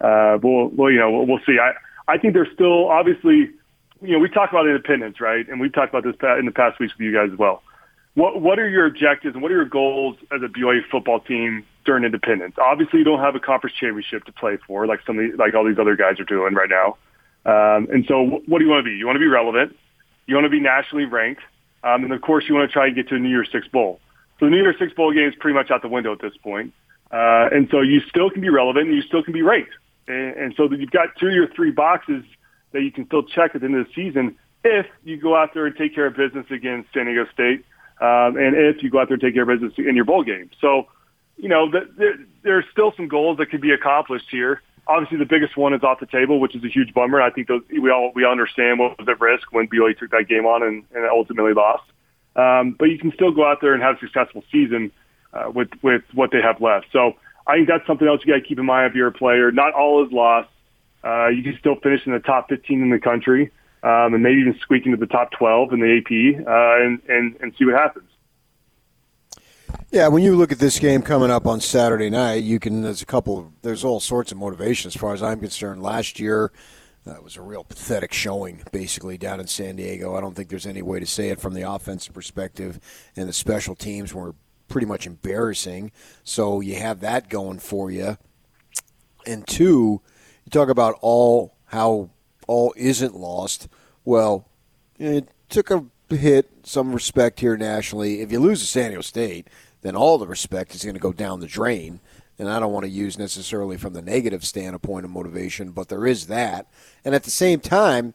uh, 0.00 0.38
we'll, 0.42 0.68
we'll, 0.68 0.90
you 0.90 0.98
know, 0.98 1.10
we'll, 1.10 1.26
we'll 1.26 1.40
see. 1.46 1.58
I, 1.58 1.72
I 2.12 2.18
think 2.18 2.34
there's 2.34 2.52
still 2.52 2.88
obviously, 2.88 3.50
you 4.00 4.12
know, 4.12 4.18
we 4.18 4.28
talk 4.28 4.50
about 4.50 4.66
independence, 4.66 5.20
right? 5.20 5.48
And 5.48 5.60
we've 5.60 5.72
talked 5.72 5.94
about 5.94 6.04
this 6.04 6.16
in 6.38 6.46
the 6.46 6.52
past 6.52 6.78
weeks 6.78 6.92
with 6.94 7.04
you 7.04 7.12
guys 7.12 7.30
as 7.32 7.38
well. 7.38 7.62
What 8.14 8.42
What 8.42 8.58
are 8.58 8.68
your 8.68 8.86
objectives 8.86 9.34
and 9.34 9.42
what 9.42 9.50
are 9.50 9.56
your 9.56 9.64
goals 9.64 10.16
as 10.30 10.42
a 10.42 10.46
BYU 10.46 10.80
football 10.90 11.20
team 11.20 11.64
during 11.84 12.04
independence? 12.04 12.56
Obviously, 12.62 12.98
you 12.98 13.04
don't 13.04 13.20
have 13.20 13.34
a 13.34 13.40
conference 13.40 13.74
championship 13.74 14.24
to 14.24 14.32
play 14.32 14.58
for, 14.66 14.86
like 14.86 15.00
some 15.06 15.18
of 15.18 15.30
the, 15.30 15.36
like 15.36 15.54
all 15.54 15.64
these 15.64 15.78
other 15.78 15.96
guys 15.96 16.20
are 16.20 16.24
doing 16.24 16.54
right 16.54 16.68
now. 16.68 16.96
Um, 17.44 17.88
and 17.90 18.04
so, 18.06 18.42
what 18.46 18.58
do 18.58 18.64
you 18.64 18.70
want 18.70 18.84
to 18.84 18.90
be? 18.90 18.96
You 18.96 19.06
want 19.06 19.16
to 19.16 19.20
be 19.20 19.26
relevant. 19.26 19.76
You 20.26 20.34
want 20.34 20.44
to 20.44 20.50
be 20.50 20.60
nationally 20.60 21.06
ranked. 21.06 21.42
Um, 21.84 22.04
and 22.04 22.12
of 22.12 22.20
course, 22.20 22.44
you 22.48 22.54
want 22.54 22.68
to 22.68 22.72
try 22.72 22.86
and 22.86 22.94
get 22.94 23.08
to 23.08 23.16
a 23.16 23.18
New 23.18 23.28
Year's 23.28 23.48
Six 23.50 23.66
bowl. 23.68 24.00
So 24.38 24.46
the 24.46 24.50
New 24.50 24.62
Year's 24.62 24.78
Six 24.78 24.92
bowl 24.92 25.12
game 25.12 25.28
is 25.28 25.34
pretty 25.38 25.54
much 25.54 25.70
out 25.70 25.82
the 25.82 25.88
window 25.88 26.12
at 26.12 26.20
this 26.20 26.36
point. 26.42 26.72
Uh, 27.10 27.48
and 27.52 27.68
so 27.70 27.80
you 27.80 28.00
still 28.08 28.30
can 28.30 28.40
be 28.40 28.48
relevant 28.48 28.88
and 28.88 28.96
you 28.96 29.02
still 29.02 29.22
can 29.22 29.32
be 29.32 29.42
ranked. 29.42 29.72
And, 30.08 30.36
and 30.36 30.54
so 30.56 30.70
you've 30.70 30.90
got 30.90 31.08
two 31.18 31.28
or 31.28 31.46
three 31.54 31.70
boxes 31.70 32.24
that 32.72 32.82
you 32.82 32.90
can 32.90 33.06
still 33.06 33.22
check 33.22 33.54
at 33.54 33.60
the 33.60 33.66
end 33.66 33.76
of 33.76 33.86
the 33.86 33.92
season 33.94 34.36
if 34.64 34.86
you 35.04 35.16
go 35.16 35.36
out 35.36 35.54
there 35.54 35.66
and 35.66 35.76
take 35.76 35.94
care 35.94 36.06
of 36.06 36.16
business 36.16 36.46
against 36.50 36.92
San 36.92 37.06
Diego 37.06 37.26
State, 37.32 37.64
um, 38.00 38.36
and 38.36 38.56
if 38.56 38.82
you 38.82 38.90
go 38.90 39.00
out 39.00 39.08
there 39.08 39.14
and 39.14 39.22
take 39.22 39.34
care 39.34 39.42
of 39.42 39.48
business 39.48 39.72
in 39.76 39.96
your 39.96 40.04
bowl 40.04 40.22
game. 40.22 40.50
So, 40.60 40.86
you 41.36 41.48
know, 41.48 41.70
the, 41.70 41.80
the, 41.96 42.26
there's 42.42 42.64
still 42.70 42.92
some 42.96 43.08
goals 43.08 43.38
that 43.38 43.46
could 43.46 43.60
be 43.60 43.72
accomplished 43.72 44.26
here 44.30 44.62
obviously 44.86 45.18
the 45.18 45.26
biggest 45.26 45.56
one 45.56 45.74
is 45.74 45.82
off 45.82 46.00
the 46.00 46.06
table, 46.06 46.40
which 46.40 46.54
is 46.54 46.64
a 46.64 46.68
huge 46.68 46.92
bummer. 46.94 47.20
I 47.20 47.30
think 47.30 47.48
those, 47.48 47.62
we 47.70 47.90
all 47.90 48.12
we 48.14 48.24
understand 48.24 48.78
what 48.78 48.98
was 48.98 49.08
at 49.08 49.20
risk 49.20 49.52
when 49.52 49.68
BYU 49.68 49.98
took 49.98 50.10
that 50.10 50.28
game 50.28 50.46
on 50.46 50.62
and, 50.62 50.84
and 50.94 51.06
ultimately 51.06 51.52
lost. 51.54 51.84
Um, 52.34 52.74
but 52.78 52.86
you 52.86 52.98
can 52.98 53.12
still 53.12 53.30
go 53.30 53.46
out 53.46 53.58
there 53.60 53.74
and 53.74 53.82
have 53.82 53.96
a 53.96 54.00
successful 54.00 54.42
season 54.50 54.90
uh, 55.32 55.50
with 55.54 55.68
with 55.82 56.02
what 56.14 56.30
they 56.32 56.40
have 56.40 56.60
left. 56.60 56.86
So 56.92 57.14
I 57.46 57.56
think 57.56 57.68
that's 57.68 57.86
something 57.86 58.06
else 58.06 58.20
you 58.24 58.32
got 58.32 58.40
to 58.40 58.46
keep 58.46 58.58
in 58.58 58.66
mind 58.66 58.90
if 58.90 58.94
you're 58.94 59.08
a 59.08 59.12
player. 59.12 59.50
Not 59.52 59.74
all 59.74 60.04
is 60.04 60.12
lost. 60.12 60.48
Uh, 61.04 61.28
you 61.28 61.42
can 61.42 61.56
still 61.58 61.76
finish 61.76 62.06
in 62.06 62.12
the 62.12 62.20
top 62.20 62.48
15 62.48 62.80
in 62.80 62.90
the 62.90 62.98
country, 62.98 63.50
um, 63.82 64.14
and 64.14 64.22
maybe 64.22 64.40
even 64.40 64.56
squeak 64.60 64.86
into 64.86 64.96
the 64.96 65.06
top 65.06 65.32
12 65.32 65.72
in 65.72 65.80
the 65.80 65.98
AP, 65.98 66.46
uh, 66.46 66.84
and, 66.84 67.00
and 67.08 67.36
and 67.40 67.54
see 67.58 67.64
what 67.64 67.74
happens. 67.74 68.08
Yeah, 69.90 70.08
when 70.08 70.22
you 70.22 70.36
look 70.36 70.52
at 70.52 70.58
this 70.58 70.78
game 70.78 71.02
coming 71.02 71.30
up 71.30 71.46
on 71.46 71.60
Saturday 71.60 72.08
night, 72.10 72.42
you 72.42 72.58
can. 72.58 72.82
There's 72.82 73.02
a 73.02 73.06
couple. 73.06 73.52
There's 73.62 73.84
all 73.84 74.00
sorts 74.00 74.32
of 74.32 74.38
motivation 74.38 74.88
as 74.88 74.96
far 74.96 75.12
as 75.12 75.22
I'm 75.22 75.40
concerned. 75.40 75.82
Last 75.82 76.18
year, 76.18 76.50
that 77.04 77.18
uh, 77.18 77.22
was 77.22 77.36
a 77.36 77.42
real 77.42 77.64
pathetic 77.64 78.12
showing, 78.12 78.62
basically 78.70 79.18
down 79.18 79.40
in 79.40 79.46
San 79.46 79.76
Diego. 79.76 80.14
I 80.14 80.20
don't 80.20 80.34
think 80.34 80.48
there's 80.48 80.66
any 80.66 80.82
way 80.82 81.00
to 81.00 81.06
say 81.06 81.30
it 81.30 81.40
from 81.40 81.54
the 81.54 81.68
offensive 81.68 82.14
perspective, 82.14 82.78
and 83.16 83.28
the 83.28 83.32
special 83.32 83.74
teams 83.74 84.14
were 84.14 84.34
pretty 84.68 84.86
much 84.86 85.06
embarrassing. 85.06 85.92
So 86.24 86.60
you 86.60 86.76
have 86.76 87.00
that 87.00 87.28
going 87.28 87.58
for 87.58 87.90
you. 87.90 88.16
And 89.26 89.46
two, 89.46 90.00
you 90.44 90.50
talk 90.50 90.68
about 90.68 90.96
all 91.00 91.54
how 91.66 92.10
all 92.46 92.72
isn't 92.76 93.14
lost. 93.14 93.68
Well, 94.04 94.48
it 94.98 95.28
took 95.48 95.70
a 95.70 95.84
hit, 96.16 96.50
some 96.64 96.92
respect 96.92 97.40
here 97.40 97.56
nationally. 97.56 98.20
If 98.20 98.32
you 98.32 98.40
lose 98.40 98.60
to 98.60 98.66
San 98.66 98.90
Diego 98.90 99.02
State, 99.02 99.48
then 99.82 99.96
all 99.96 100.18
the 100.18 100.26
respect 100.26 100.74
is 100.74 100.84
going 100.84 100.94
to 100.94 101.00
go 101.00 101.12
down 101.12 101.40
the 101.40 101.46
drain. 101.46 102.00
And 102.38 102.48
I 102.48 102.58
don't 102.58 102.72
want 102.72 102.84
to 102.84 102.90
use 102.90 103.18
necessarily 103.18 103.76
from 103.76 103.92
the 103.92 104.02
negative 104.02 104.44
standpoint 104.44 105.04
of 105.04 105.10
motivation, 105.10 105.70
but 105.70 105.88
there 105.88 106.06
is 106.06 106.26
that. 106.28 106.66
And 107.04 107.14
at 107.14 107.24
the 107.24 107.30
same 107.30 107.60
time, 107.60 108.14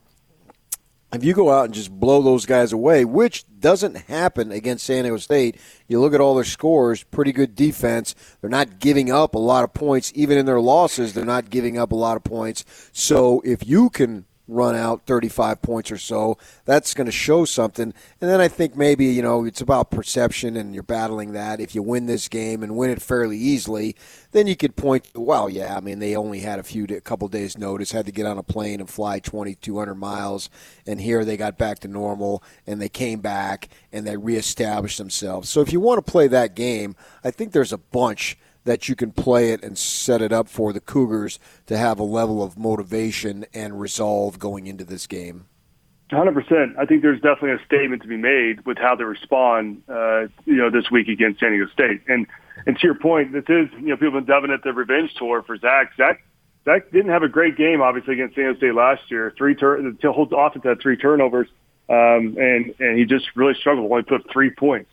if 1.13 1.23
you 1.23 1.33
go 1.33 1.51
out 1.51 1.65
and 1.65 1.73
just 1.73 1.91
blow 1.91 2.21
those 2.21 2.45
guys 2.45 2.73
away, 2.73 3.05
which 3.05 3.45
doesn't 3.59 3.95
happen 3.95 4.51
against 4.51 4.85
San 4.85 5.03
Diego 5.03 5.17
State, 5.17 5.57
you 5.87 6.01
look 6.01 6.13
at 6.13 6.19
all 6.19 6.35
their 6.35 6.43
scores, 6.43 7.03
pretty 7.03 7.31
good 7.31 7.55
defense. 7.55 8.13
They're 8.41 8.49
not 8.49 8.79
giving 8.79 9.09
up 9.11 9.33
a 9.33 9.39
lot 9.39 9.63
of 9.63 9.73
points. 9.73 10.11
Even 10.15 10.37
in 10.37 10.45
their 10.45 10.59
losses, 10.59 11.13
they're 11.13 11.23
not 11.23 11.49
giving 11.49 11.77
up 11.77 11.91
a 11.91 11.95
lot 11.95 12.17
of 12.17 12.23
points. 12.23 12.65
So 12.91 13.41
if 13.45 13.65
you 13.65 13.89
can 13.89 14.25
run 14.47 14.75
out 14.75 15.05
35 15.05 15.61
points 15.61 15.91
or 15.91 15.97
so. 15.97 16.37
That's 16.65 16.93
going 16.93 17.05
to 17.05 17.11
show 17.11 17.45
something. 17.45 17.93
And 18.21 18.29
then 18.29 18.39
I 18.39 18.47
think 18.47 18.75
maybe, 18.75 19.05
you 19.05 19.21
know, 19.21 19.45
it's 19.45 19.61
about 19.61 19.91
perception 19.91 20.55
and 20.55 20.73
you're 20.73 20.83
battling 20.83 21.33
that. 21.33 21.59
If 21.59 21.75
you 21.75 21.83
win 21.83 22.05
this 22.05 22.27
game 22.27 22.63
and 22.63 22.77
win 22.77 22.89
it 22.89 23.01
fairly 23.01 23.37
easily, 23.37 23.95
then 24.31 24.47
you 24.47 24.55
could 24.55 24.75
point 24.75 25.07
well, 25.15 25.49
yeah, 25.49 25.75
I 25.75 25.79
mean, 25.79 25.99
they 25.99 26.15
only 26.15 26.39
had 26.39 26.59
a 26.59 26.63
few, 26.63 26.85
a 26.85 27.01
couple 27.01 27.27
days 27.27 27.57
notice, 27.57 27.91
had 27.91 28.05
to 28.05 28.11
get 28.11 28.25
on 28.25 28.37
a 28.37 28.43
plane 28.43 28.79
and 28.79 28.89
fly 28.89 29.19
2,200 29.19 29.95
miles. 29.95 30.49
And 30.85 31.01
here 31.01 31.25
they 31.25 31.37
got 31.37 31.57
back 31.57 31.79
to 31.79 31.87
normal 31.87 32.43
and 32.65 32.81
they 32.81 32.89
came 32.89 33.19
back 33.19 33.69
and 33.91 34.07
they 34.07 34.17
reestablished 34.17 34.97
themselves. 34.97 35.49
So 35.49 35.61
if 35.61 35.73
you 35.73 35.79
want 35.79 36.05
to 36.05 36.11
play 36.11 36.27
that 36.27 36.55
game, 36.55 36.95
I 37.23 37.31
think 37.31 37.51
there's 37.51 37.73
a 37.73 37.77
bunch 37.77 38.37
that 38.67 38.89
you 38.89 38.95
can 38.95 39.11
play 39.11 39.51
it 39.51 39.63
and 39.63 39.77
set 39.77 40.21
it 40.21 40.33
up 40.33 40.49
for 40.49 40.73
the 40.73 40.81
Cougars 40.81 41.39
to 41.65 41.77
have 41.77 41.99
a 41.99 42.03
level 42.03 42.43
of 42.43 42.57
motivation 42.57 43.45
and 43.53 43.79
resolve 43.79 44.37
going 44.39 44.67
into 44.67 44.83
this 44.83 45.07
game? 45.07 45.45
100%. 46.11 46.77
I 46.77 46.85
think 46.85 47.01
there's 47.01 47.21
definitely 47.21 47.53
a 47.53 47.65
statement 47.65 48.01
to 48.01 48.07
be 48.07 48.17
made 48.17 48.65
with 48.65 48.77
how 48.77 48.95
they 48.95 49.05
respond, 49.05 49.83
uh, 49.89 50.27
you 50.45 50.55
know, 50.55 50.69
this 50.69 50.91
week 50.91 51.07
against 51.07 51.39
San 51.39 51.51
Diego 51.51 51.67
State. 51.71 52.01
And 52.07 52.27
and 52.65 52.77
to 52.77 52.87
your 52.87 52.95
point, 52.95 53.33
this 53.33 53.43
is, 53.47 53.69
you 53.73 53.87
know, 53.87 53.95
people 53.95 54.13
have 54.13 54.25
been 54.25 54.25
dubbing 54.25 54.51
it 54.51 54.63
the 54.63 54.73
revenge 54.73 55.13
tour 55.15 55.43
for 55.43 55.57
Zach. 55.57 55.93
Zach 55.95 56.23
Zach 56.65 56.91
didn't 56.91 57.11
have 57.11 57.23
a 57.23 57.29
great 57.29 57.55
game, 57.55 57.81
obviously, 57.81 58.15
against 58.15 58.35
San 58.35 58.45
Diego 58.45 58.57
State 58.57 58.73
last 58.73 59.09
year. 59.09 59.33
Three 59.37 59.55
tur- 59.55 59.81
the 59.81 60.11
whole 60.11 60.27
offense 60.33 60.65
had 60.65 60.81
three 60.81 60.97
turnovers, 60.97 61.47
um, 61.89 62.35
and 62.37 62.73
and 62.79 62.97
he 62.97 63.05
just 63.05 63.27
really 63.35 63.53
struggled. 63.53 63.89
Only 63.89 64.03
put 64.03 64.21
up 64.21 64.27
three 64.31 64.49
points. 64.49 64.89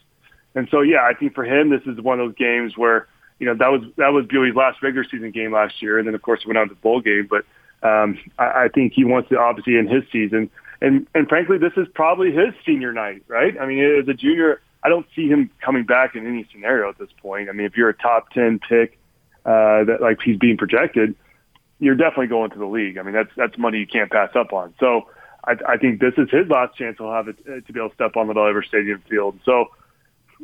And 0.54 0.68
so, 0.70 0.82
yeah, 0.82 1.02
I 1.02 1.14
think 1.14 1.34
for 1.34 1.44
him, 1.44 1.70
this 1.70 1.82
is 1.86 2.00
one 2.00 2.20
of 2.20 2.28
those 2.28 2.36
games 2.36 2.76
where 2.76 3.08
you 3.38 3.46
know 3.46 3.54
that 3.54 3.70
was 3.70 3.82
that 3.96 4.12
was 4.12 4.26
BYU's 4.26 4.56
last 4.56 4.82
regular 4.82 5.04
season 5.04 5.30
game 5.30 5.52
last 5.52 5.82
year, 5.82 5.98
and 5.98 6.06
then 6.06 6.14
of 6.14 6.22
course 6.22 6.40
it 6.42 6.46
went 6.46 6.58
on 6.58 6.68
to 6.68 6.74
the 6.74 6.80
bowl 6.80 7.00
game. 7.00 7.28
But 7.28 7.44
um, 7.86 8.18
I, 8.38 8.64
I 8.64 8.68
think 8.68 8.92
he 8.92 9.04
wants 9.04 9.28
to 9.30 9.38
obviously 9.38 9.76
in 9.76 9.88
his 9.88 10.04
season, 10.12 10.50
and 10.80 11.06
and 11.14 11.28
frankly, 11.28 11.58
this 11.58 11.72
is 11.76 11.86
probably 11.94 12.32
his 12.32 12.54
senior 12.64 12.92
night, 12.92 13.22
right? 13.28 13.58
I 13.60 13.66
mean, 13.66 13.82
as 14.00 14.08
a 14.08 14.14
junior, 14.14 14.60
I 14.82 14.88
don't 14.88 15.06
see 15.14 15.28
him 15.28 15.50
coming 15.60 15.84
back 15.84 16.14
in 16.14 16.26
any 16.26 16.46
scenario 16.52 16.88
at 16.88 16.98
this 16.98 17.10
point. 17.20 17.48
I 17.48 17.52
mean, 17.52 17.66
if 17.66 17.76
you're 17.76 17.88
a 17.88 17.96
top 17.96 18.30
ten 18.30 18.60
pick, 18.60 18.98
uh, 19.44 19.84
that 19.84 19.98
like 20.00 20.20
he's 20.24 20.38
being 20.38 20.56
projected, 20.56 21.14
you're 21.80 21.96
definitely 21.96 22.28
going 22.28 22.50
to 22.50 22.58
the 22.58 22.66
league. 22.66 22.98
I 22.98 23.02
mean, 23.02 23.14
that's 23.14 23.30
that's 23.36 23.58
money 23.58 23.78
you 23.78 23.86
can't 23.86 24.10
pass 24.10 24.30
up 24.34 24.52
on. 24.52 24.74
So. 24.80 25.08
I, 25.46 25.56
I 25.68 25.76
think 25.76 26.00
this 26.00 26.14
is 26.16 26.30
his 26.30 26.48
last 26.48 26.74
chance 26.74 26.96
he'll 26.96 27.12
have 27.12 27.28
it, 27.28 27.36
uh, 27.46 27.60
to 27.66 27.70
be 27.70 27.78
able 27.78 27.90
to 27.90 27.94
step 27.96 28.16
on 28.16 28.28
the 28.28 28.32
Bell 28.32 28.50
Stadium 28.66 29.02
field. 29.10 29.38
So 29.44 29.66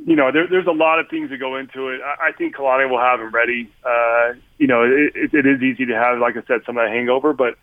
you 0.06 0.16
know, 0.16 0.32
there, 0.32 0.46
there's 0.48 0.66
a 0.66 0.72
lot 0.72 0.98
of 0.98 1.08
things 1.08 1.30
that 1.30 1.38
go 1.38 1.56
into 1.56 1.88
it. 1.88 2.00
I, 2.02 2.28
I 2.28 2.32
think 2.32 2.56
Kalani 2.56 2.88
will 2.88 3.00
have 3.00 3.20
him 3.20 3.30
ready. 3.30 3.70
Uh, 3.84 4.34
you 4.58 4.66
know, 4.66 4.82
it, 4.82 5.12
it, 5.14 5.34
it 5.34 5.46
is 5.46 5.62
easy 5.62 5.86
to 5.86 5.94
have, 5.94 6.18
like 6.18 6.36
I 6.36 6.42
said, 6.46 6.60
some 6.64 6.76
of 6.76 6.84
that 6.84 6.90
hangover, 6.90 7.32
but 7.32 7.56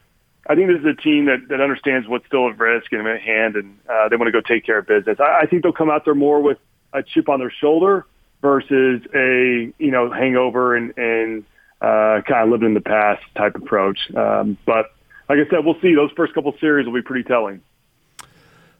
I 0.49 0.55
think 0.55 0.69
this 0.69 0.79
is 0.79 0.85
a 0.85 1.01
team 1.01 1.25
that, 1.25 1.47
that 1.49 1.59
understands 1.59 2.07
what's 2.07 2.25
still 2.25 2.49
at 2.49 2.57
risk 2.57 2.93
and 2.93 3.05
at 3.07 3.21
hand, 3.21 3.55
and 3.55 3.77
uh, 3.89 4.07
they 4.09 4.15
want 4.15 4.27
to 4.27 4.31
go 4.31 4.41
take 4.41 4.65
care 4.65 4.77
of 4.77 4.87
business. 4.87 5.17
I, 5.19 5.41
I 5.41 5.45
think 5.45 5.63
they'll 5.63 5.73
come 5.73 5.89
out 5.89 6.05
there 6.05 6.15
more 6.15 6.41
with 6.41 6.57
a 6.93 7.03
chip 7.03 7.27
on 7.27 7.39
their 7.39 7.51
shoulder 7.51 8.05
versus 8.41 9.01
a 9.13 9.73
you 9.77 9.91
know 9.91 10.11
hangover 10.11 10.75
and 10.75 10.97
and 10.97 11.43
uh, 11.81 12.21
kind 12.27 12.43
of 12.43 12.49
living 12.49 12.67
in 12.67 12.73
the 12.75 12.81
past 12.81 13.23
type 13.35 13.55
approach. 13.55 13.99
Um, 14.15 14.57
but 14.65 14.91
like 15.27 15.39
I 15.39 15.49
said, 15.49 15.65
we'll 15.65 15.79
see. 15.81 15.95
Those 15.95 16.11
first 16.15 16.33
couple 16.33 16.53
series 16.59 16.85
will 16.85 16.93
be 16.93 17.01
pretty 17.01 17.27
telling. 17.27 17.61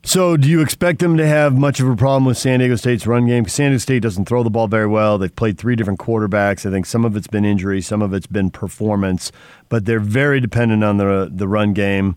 So, 0.08 0.38
do 0.38 0.48
you 0.48 0.62
expect 0.62 1.00
them 1.00 1.18
to 1.18 1.26
have 1.26 1.58
much 1.58 1.80
of 1.80 1.86
a 1.86 1.94
problem 1.94 2.24
with 2.24 2.38
San 2.38 2.60
Diego 2.60 2.76
State's 2.76 3.06
run 3.06 3.26
game? 3.26 3.42
Because 3.42 3.52
San 3.52 3.72
Diego 3.72 3.78
State 3.78 4.00
doesn't 4.00 4.24
throw 4.24 4.42
the 4.42 4.48
ball 4.48 4.66
very 4.66 4.86
well. 4.86 5.18
They've 5.18 5.36
played 5.36 5.58
three 5.58 5.76
different 5.76 5.98
quarterbacks. 5.98 6.64
I 6.64 6.70
think 6.70 6.86
some 6.86 7.04
of 7.04 7.14
it's 7.14 7.26
been 7.26 7.44
injury, 7.44 7.82
some 7.82 8.00
of 8.00 8.14
it's 8.14 8.26
been 8.26 8.48
performance, 8.48 9.30
but 9.68 9.84
they're 9.84 10.00
very 10.00 10.40
dependent 10.40 10.82
on 10.82 10.96
the 10.96 11.28
the 11.30 11.46
run 11.46 11.74
game. 11.74 12.16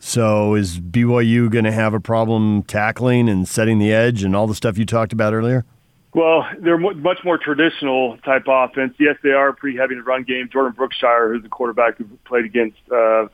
So, 0.00 0.56
is 0.56 0.80
BYU 0.80 1.48
going 1.48 1.64
to 1.64 1.70
have 1.70 1.94
a 1.94 2.00
problem 2.00 2.64
tackling 2.64 3.28
and 3.28 3.46
setting 3.46 3.78
the 3.78 3.92
edge 3.92 4.24
and 4.24 4.34
all 4.34 4.48
the 4.48 4.56
stuff 4.56 4.76
you 4.76 4.84
talked 4.84 5.12
about 5.12 5.32
earlier? 5.32 5.64
Well, 6.12 6.44
they're 6.58 6.76
much 6.76 7.18
more 7.22 7.38
traditional 7.38 8.18
type 8.24 8.46
offense. 8.48 8.94
Yes, 8.98 9.14
they 9.22 9.30
are 9.30 9.52
pretty 9.52 9.78
heavy 9.78 9.94
in 9.94 10.00
the 10.00 10.04
run 10.04 10.24
game. 10.24 10.48
Jordan 10.52 10.72
Brookshire, 10.72 11.32
who's 11.32 11.44
the 11.44 11.48
quarterback 11.48 11.98
who 11.98 12.06
played 12.24 12.46
against, 12.46 12.78
uh, 12.90 13.28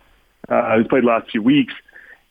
uh, 0.50 0.76
who's 0.76 0.88
played 0.88 1.04
the 1.04 1.08
last 1.08 1.30
few 1.30 1.42
weeks 1.42 1.72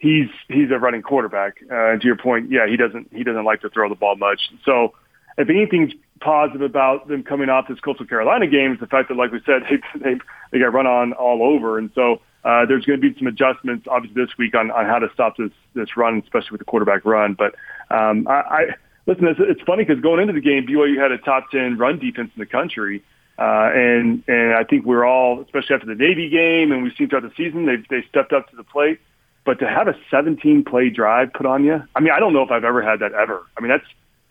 he's 0.01 0.27
he's 0.49 0.71
a 0.71 0.79
running 0.79 1.03
quarterback. 1.03 1.57
Uh, 1.63 1.97
to 1.97 2.01
your 2.03 2.17
point, 2.17 2.51
yeah, 2.51 2.67
he 2.67 2.75
doesn't 2.75 3.13
he 3.13 3.23
doesn't 3.23 3.45
like 3.45 3.61
to 3.61 3.69
throw 3.69 3.87
the 3.87 3.95
ball 3.95 4.15
much. 4.15 4.41
So 4.65 4.93
if 5.37 5.49
anything's 5.49 5.93
positive 6.19 6.61
about 6.61 7.07
them 7.07 7.23
coming 7.23 7.49
off 7.49 7.67
this 7.67 7.79
Coastal 7.79 8.05
Carolina 8.05 8.47
game 8.47 8.73
is 8.73 8.79
the 8.79 8.87
fact 8.87 9.09
that, 9.09 9.15
like 9.15 9.31
we 9.31 9.41
said, 9.45 9.61
they 9.69 9.99
they, 9.99 10.19
they 10.51 10.59
got 10.59 10.73
run 10.73 10.87
on 10.87 11.13
all 11.13 11.43
over, 11.43 11.77
and 11.77 11.91
so 11.95 12.21
uh, 12.43 12.65
there's 12.65 12.83
going 12.85 12.99
to 12.99 13.09
be 13.09 13.17
some 13.17 13.27
adjustments, 13.27 13.87
obviously, 13.89 14.25
this 14.25 14.35
week 14.37 14.55
on, 14.55 14.71
on 14.71 14.85
how 14.85 14.99
to 14.99 15.07
stop 15.13 15.37
this 15.37 15.51
this 15.75 15.95
run, 15.95 16.21
especially 16.23 16.51
with 16.51 16.59
the 16.59 16.65
quarterback 16.65 17.05
run. 17.05 17.35
But 17.35 17.55
um, 17.95 18.27
I, 18.27 18.33
I 18.33 18.65
listen. 19.05 19.27
It's, 19.27 19.39
it's 19.39 19.61
funny 19.61 19.85
because 19.85 20.01
going 20.01 20.19
into 20.19 20.33
the 20.33 20.41
game, 20.41 20.65
BYU 20.65 20.99
had 20.99 21.11
a 21.11 21.19
top 21.19 21.51
ten 21.51 21.77
run 21.77 21.99
defense 21.99 22.31
in 22.35 22.39
the 22.39 22.47
country, 22.47 23.03
uh, 23.37 23.69
and 23.73 24.23
and 24.27 24.55
I 24.55 24.63
think 24.63 24.85
we're 24.85 25.05
all, 25.05 25.41
especially 25.41 25.75
after 25.75 25.87
the 25.87 25.95
Navy 25.95 26.29
game, 26.29 26.71
and 26.71 26.81
we've 26.81 26.93
seen 26.97 27.09
throughout 27.09 27.23
the 27.23 27.33
season, 27.37 27.67
they 27.67 27.77
they 27.89 28.03
stepped 28.09 28.33
up 28.33 28.49
to 28.49 28.55
the 28.55 28.63
plate. 28.63 28.99
But 29.43 29.59
to 29.59 29.67
have 29.67 29.87
a 29.87 29.95
17 30.11 30.63
play 30.63 30.89
drive 30.89 31.33
put 31.33 31.45
on 31.45 31.63
you, 31.63 31.81
I 31.95 31.99
mean, 31.99 32.11
I 32.15 32.19
don't 32.19 32.33
know 32.33 32.43
if 32.43 32.51
I've 32.51 32.63
ever 32.63 32.81
had 32.81 32.99
that 32.99 33.13
ever. 33.13 33.45
I 33.57 33.61
mean, 33.61 33.69
that's 33.69 33.85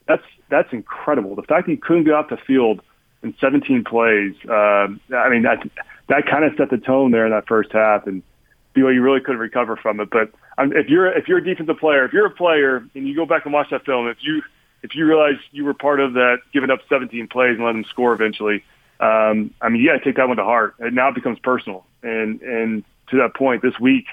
that's 0.06 0.22
that's 0.48 0.72
incredible. 0.72 1.34
The 1.34 1.42
fact 1.42 1.66
that 1.66 1.72
you 1.72 1.78
couldn't 1.78 2.04
get 2.04 2.14
off 2.14 2.28
the 2.28 2.36
field 2.36 2.80
in 3.22 3.34
17 3.40 3.84
plays, 3.84 4.34
uh, 4.48 4.88
I 5.14 5.28
mean, 5.28 5.42
that 5.42 5.68
that 6.08 6.26
kind 6.26 6.44
of 6.44 6.52
set 6.56 6.70
the 6.70 6.78
tone 6.78 7.10
there 7.10 7.24
in 7.24 7.32
that 7.32 7.46
first 7.48 7.72
half, 7.72 8.06
and 8.06 8.22
BYU 8.74 9.02
really 9.02 9.20
couldn't 9.20 9.40
recover 9.40 9.76
from 9.76 10.00
it. 10.00 10.10
But 10.10 10.30
um, 10.58 10.72
if 10.74 10.88
you're 10.88 11.10
if 11.16 11.26
you're 11.28 11.38
a 11.38 11.44
defensive 11.44 11.78
player, 11.78 12.04
if 12.04 12.12
you're 12.12 12.26
a 12.26 12.30
player 12.30 12.84
and 12.94 13.08
you 13.08 13.16
go 13.16 13.26
back 13.26 13.44
and 13.44 13.52
watch 13.52 13.70
that 13.70 13.84
film, 13.84 14.08
if 14.08 14.18
you 14.20 14.42
if 14.82 14.94
you 14.94 15.06
realize 15.06 15.36
you 15.50 15.64
were 15.64 15.74
part 15.74 16.00
of 16.00 16.14
that, 16.14 16.38
giving 16.52 16.70
up 16.70 16.80
17 16.88 17.28
plays 17.28 17.56
and 17.56 17.64
letting 17.64 17.82
them 17.82 17.90
score 17.90 18.12
eventually, 18.12 18.64
um, 19.00 19.52
I 19.60 19.68
mean, 19.68 19.86
to 19.86 20.00
take 20.02 20.16
that 20.16 20.28
one 20.28 20.36
to 20.36 20.44
heart. 20.44 20.74
And 20.78 20.94
now 20.94 21.08
it 21.08 21.14
becomes 21.14 21.38
personal. 21.38 21.84
And 22.02 22.40
and 22.42 22.84
to 23.10 23.16
that 23.18 23.34
point, 23.34 23.62
this 23.62 23.78
week 23.80 24.06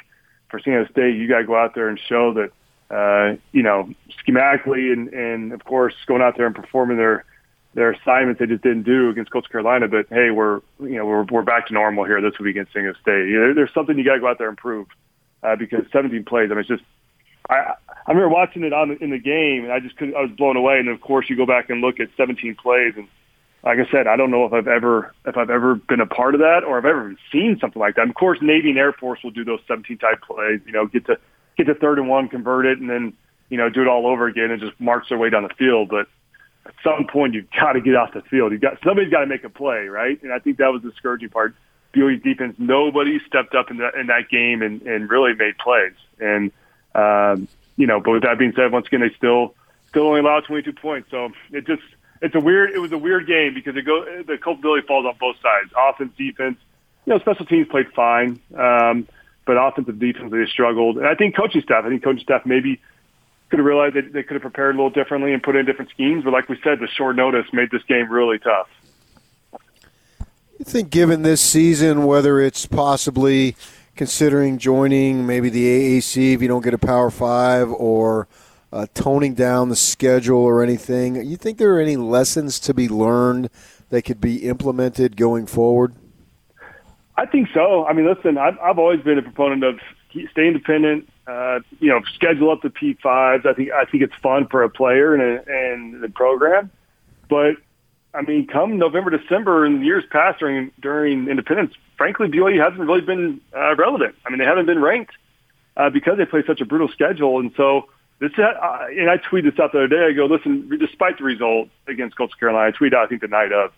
for 0.50 0.60
San 0.60 0.74
Diego 0.74 0.92
State, 0.92 1.16
you 1.16 1.28
got 1.28 1.40
to 1.40 1.46
go 1.46 1.56
out 1.56 1.76
there 1.76 1.90
and 1.90 2.00
show 2.08 2.34
that 2.34 2.52
uh, 2.90 3.36
you 3.52 3.64
know, 3.64 3.90
schematically 4.26 4.94
and, 4.94 5.10
and 5.10 5.52
of 5.52 5.64
course 5.66 5.94
going 6.06 6.22
out 6.22 6.38
there 6.38 6.46
and 6.46 6.56
performing 6.56 6.98
their 6.98 7.26
their 7.74 7.92
assignments 7.92 8.40
they 8.40 8.48
just 8.48 8.64
didn't 8.64 8.84
do 8.84 9.10
against 9.10 9.32
Coastal 9.32 9.52
Carolina. 9.52 9.88
But 9.88 10.08
hey, 10.10 10.32
we're 10.32 10.62
you 10.80 10.96
know 10.96 11.06
we're 11.06 11.24
we're 11.24 11.42
back 11.42 11.68
to 11.68 11.74
normal 11.74 12.06
here 12.06 12.22
this 12.22 12.40
week 12.40 12.52
against 12.52 12.74
San 12.74 12.84
Diego 12.84 12.98
State. 13.02 13.28
You 13.28 13.40
know, 13.40 13.54
there's 13.54 13.74
something 13.74 13.98
you 13.98 14.06
got 14.06 14.16
to 14.16 14.20
go 14.20 14.28
out 14.28 14.38
there 14.38 14.48
and 14.48 14.58
prove 14.58 14.88
uh, 15.44 15.56
because 15.58 15.84
17 15.92 16.24
plays. 16.24 16.50
I 16.50 16.54
mean, 16.54 16.60
it's 16.60 16.70
just 16.70 16.84
I 17.50 17.74
I 18.06 18.12
remember 18.12 18.30
watching 18.30 18.64
it 18.64 18.72
on 18.72 18.98
in 19.02 19.10
the 19.10 19.20
game 19.20 19.66
and 19.66 19.74
I 19.74 19.80
just 19.80 19.98
couldn't. 19.98 20.16
I 20.16 20.22
was 20.22 20.32
blown 20.32 20.56
away. 20.56 20.80
And 20.80 20.88
of 20.88 21.02
course, 21.02 21.30
you 21.30 21.36
go 21.36 21.46
back 21.46 21.70
and 21.70 21.82
look 21.82 22.00
at 22.00 22.10
17 22.18 22.56
plays 22.56 22.94
and. 22.96 23.08
Like 23.64 23.80
I 23.80 23.92
said, 23.92 24.08
I 24.08 24.16
don't 24.16 24.32
know 24.32 24.46
if 24.46 24.54
I've 24.54 24.68
ever 24.68 25.14
if 25.26 25.36
I've 25.36 25.50
ever 25.50 25.76
been 25.76 26.00
a 26.00 26.06
part 26.06 26.36
of 26.36 26.42
that 26.42 26.64
or 26.64 26.78
I've 26.78 26.86
ever 26.86 27.16
seen 27.32 27.58
something 27.60 27.80
like 27.80 27.96
that. 27.96 28.08
Of 28.08 28.16
course, 28.16 28.40
Navy 28.42 28.70
and 28.70 28.78
Air 28.78 28.94
Force 28.94 29.20
will 29.24 29.32
do 29.32 29.44
those 29.44 29.60
17 29.68 29.98
type 29.98 30.22
plays. 30.22 30.62
You 30.66 30.72
know, 30.72 30.86
get 30.86 31.06
to 31.08 31.18
get 31.58 31.66
to 31.66 31.76
third 31.76 32.00
and 32.00 32.08
one, 32.08 32.30
convert 32.30 32.66
it, 32.66 32.80
and 32.80 32.90
then 32.90 33.14
you 33.50 33.58
know 33.58 33.70
do 33.70 33.82
it 33.82 33.88
all 33.88 34.08
over 34.08 34.28
again 34.28 34.52
and 34.52 34.62
just 34.62 34.80
march 34.80 35.10
their 35.10 35.18
way 35.18 35.30
down 35.30 35.44
the 35.44 35.54
field. 35.58 35.90
But 35.90 36.08
at 36.66 36.74
some 36.84 37.08
point, 37.08 37.34
you've 37.34 37.50
got 37.52 37.74
to 37.74 37.82
get 37.82 37.96
off 37.96 38.14
the 38.14 38.22
field. 38.22 38.52
You 38.52 38.60
got 38.60 38.78
somebody's 38.84 39.12
got 39.12 39.22
to 39.22 39.28
make 39.28 39.44
a 39.44 39.50
play, 39.50 39.88
right? 39.88 40.22
And 40.22 40.32
I 40.32 40.40
think 40.40 40.58
that 40.58 40.72
was 40.72 40.84
the 40.84 40.92
discouraging 40.92 41.30
part. 41.30 41.56
BYU's 41.94 42.22
defense, 42.22 42.56
nobody 42.60 43.20
stepped 43.26 43.56
up 43.56 43.72
in 43.72 43.78
that 43.78 43.96
in 43.96 44.08
that 44.08 44.30
game 44.30 44.62
and 44.62 44.82
and 44.84 45.10
really 45.10 45.34
made 45.34 45.58
plays. 45.58 45.94
And 46.20 46.52
um, 46.94 47.48
you 47.76 47.88
know, 47.88 48.00
but 48.00 48.12
with 48.12 48.24
that 48.24 48.38
being 48.38 48.54
said, 48.56 48.72
once 48.72 48.88
again, 48.88 49.02
they 49.02 49.14
still 49.16 49.56
still 49.90 50.08
only 50.08 50.20
allowed 50.20 50.44
22 50.46 50.74
points. 50.74 51.10
So 51.10 51.32
it 51.52 51.66
just 51.66 51.84
it's 52.22 52.36
a 52.36 52.40
weird 52.40 52.72
it 52.72 52.80
was 52.80 52.92
a 52.92 52.98
weird 52.98 53.28
game 53.28 53.54
because 53.54 53.76
it 53.76 53.84
go 53.84 54.04
the 54.24 54.38
culpability 54.38 54.86
falls 54.88 55.06
on 55.06 55.16
both 55.20 55.36
sides, 55.42 55.72
offense, 55.78 56.14
defense. 56.18 56.58
You 57.06 57.14
know, 57.14 57.20
special 57.20 57.46
teams 57.46 57.68
played 57.70 57.88
fine. 57.94 58.40
Um, 58.58 59.08
but 59.46 59.58
offensive 59.58 59.98
defense 59.98 60.32
they 60.32 60.46
struggled. 60.46 60.98
And 60.98 61.08
I 61.08 61.16
think 61.16 61.36
coaching 61.36 61.62
staff, 61.62 61.86
I 61.86 61.90
think 61.90 62.04
coaching 62.04 62.22
staff 62.22 62.46
maybe 62.46 62.80
could 63.50 63.60
have 63.60 63.66
realized 63.66 63.96
that 63.96 64.14
they 64.14 64.22
could 64.22 64.36
have 64.36 64.42
prepared 64.42 64.76
a 64.76 64.78
little 64.78 64.90
differently 64.90 65.34
and 65.34 65.42
put 65.42 65.56
in 65.56 65.66
different 65.66 65.90
schemes. 65.90 66.24
But 66.24 66.34
like 66.34 66.50
we 66.50 66.60
said, 66.64 66.80
the 66.80 66.88
short 66.88 67.16
notice 67.16 67.46
made 67.54 67.72
this 67.72 67.84
game 67.84 68.12
really 68.12 68.40
tough. 68.40 68.68
You 70.60 70.66
think, 70.66 70.90
given 70.90 71.22
this 71.22 71.40
season, 71.40 72.06
whether 72.06 72.40
it's 72.42 72.66
possibly 72.66 73.56
considering 73.96 74.58
joining 74.58 75.26
maybe 75.26 75.50
the 75.50 75.98
AAC 75.98 76.34
if 76.34 76.42
you 76.42 76.48
don't 76.48 76.64
get 76.64 76.74
a 76.74 76.78
Power 76.78 77.10
Five, 77.10 77.72
or 77.72 78.28
uh, 78.72 78.86
toning 78.94 79.34
down 79.34 79.70
the 79.70 79.76
schedule 79.76 80.40
or 80.40 80.62
anything, 80.62 81.16
you 81.26 81.38
think 81.38 81.58
there 81.58 81.76
are 81.76 81.80
any 81.80 81.96
lessons 81.96 82.60
to 82.62 82.74
be 82.74 82.90
learned 82.90 83.50
that 83.90 84.04
could 84.04 84.20
be 84.20 84.48
implemented 84.48 85.16
going 85.16 85.46
forward? 85.46 85.96
I 87.16 87.26
think 87.26 87.50
so. 87.54 87.86
I 87.86 87.94
mean, 87.94 88.06
listen, 88.06 88.38
I've, 88.38 88.60
I've 88.60 88.78
always 88.78 89.02
been 89.02 89.18
a 89.18 89.24
proponent 89.24 89.64
of 89.64 89.80
stay 90.32 90.48
independent. 90.48 91.10
Uh, 91.26 91.60
you 91.80 91.90
know, 91.90 92.02
schedule 92.14 92.52
up 92.52 92.62
the 92.62 92.70
P 92.70 92.94
fives. 93.02 93.46
I 93.46 93.54
think 93.54 93.72
I 93.72 93.86
think 93.86 94.04
it's 94.04 94.16
fun 94.22 94.48
for 94.48 94.64
a 94.64 94.70
player 94.70 95.14
and 95.14 95.22
a, 95.22 95.44
and 95.52 96.02
the 96.02 96.10
program. 96.10 96.72
But 97.28 97.58
I 98.14 98.22
mean, 98.22 98.48
come 98.48 98.78
November, 98.78 99.10
December, 99.10 99.66
and 99.66 99.84
years 99.84 100.04
past 100.10 100.40
during 100.40 100.72
during 100.80 101.28
independence, 101.28 101.74
frankly, 101.98 102.28
BYU 102.28 102.64
hasn't 102.64 102.80
really 102.80 103.02
been 103.02 103.42
uh, 103.56 103.76
relevant. 103.76 104.16
I 104.26 104.30
mean, 104.30 104.40
they 104.40 104.46
haven't 104.46 104.68
been 104.68 104.82
ranked 104.82 105.14
uh, 105.76 105.90
because 105.90 106.18
they 106.18 106.26
play 106.26 106.44
such 106.46 106.62
a 106.62 106.66
brutal 106.66 106.88
schedule, 106.90 107.40
and 107.40 107.52
so. 107.58 107.90
This, 108.20 108.32
uh, 108.38 108.88
and 108.90 109.10
I 109.10 109.18
tweeted 109.18 109.52
this 109.52 109.60
out 109.60 109.72
the 109.72 109.80
other 109.80 109.88
day. 109.88 110.08
I 110.10 110.12
go, 110.14 110.26
listen, 110.26 110.70
despite 110.80 111.20
the 111.20 111.24
result 111.24 111.70
against 111.88 112.18
Coastal 112.18 112.38
Carolina, 112.40 112.70
I 112.70 112.72
tweeted 112.72 112.96
out, 112.96 113.06
I 113.06 113.08
think 113.08 113.22
the 113.22 113.28
night 113.28 113.52
of, 113.52 113.72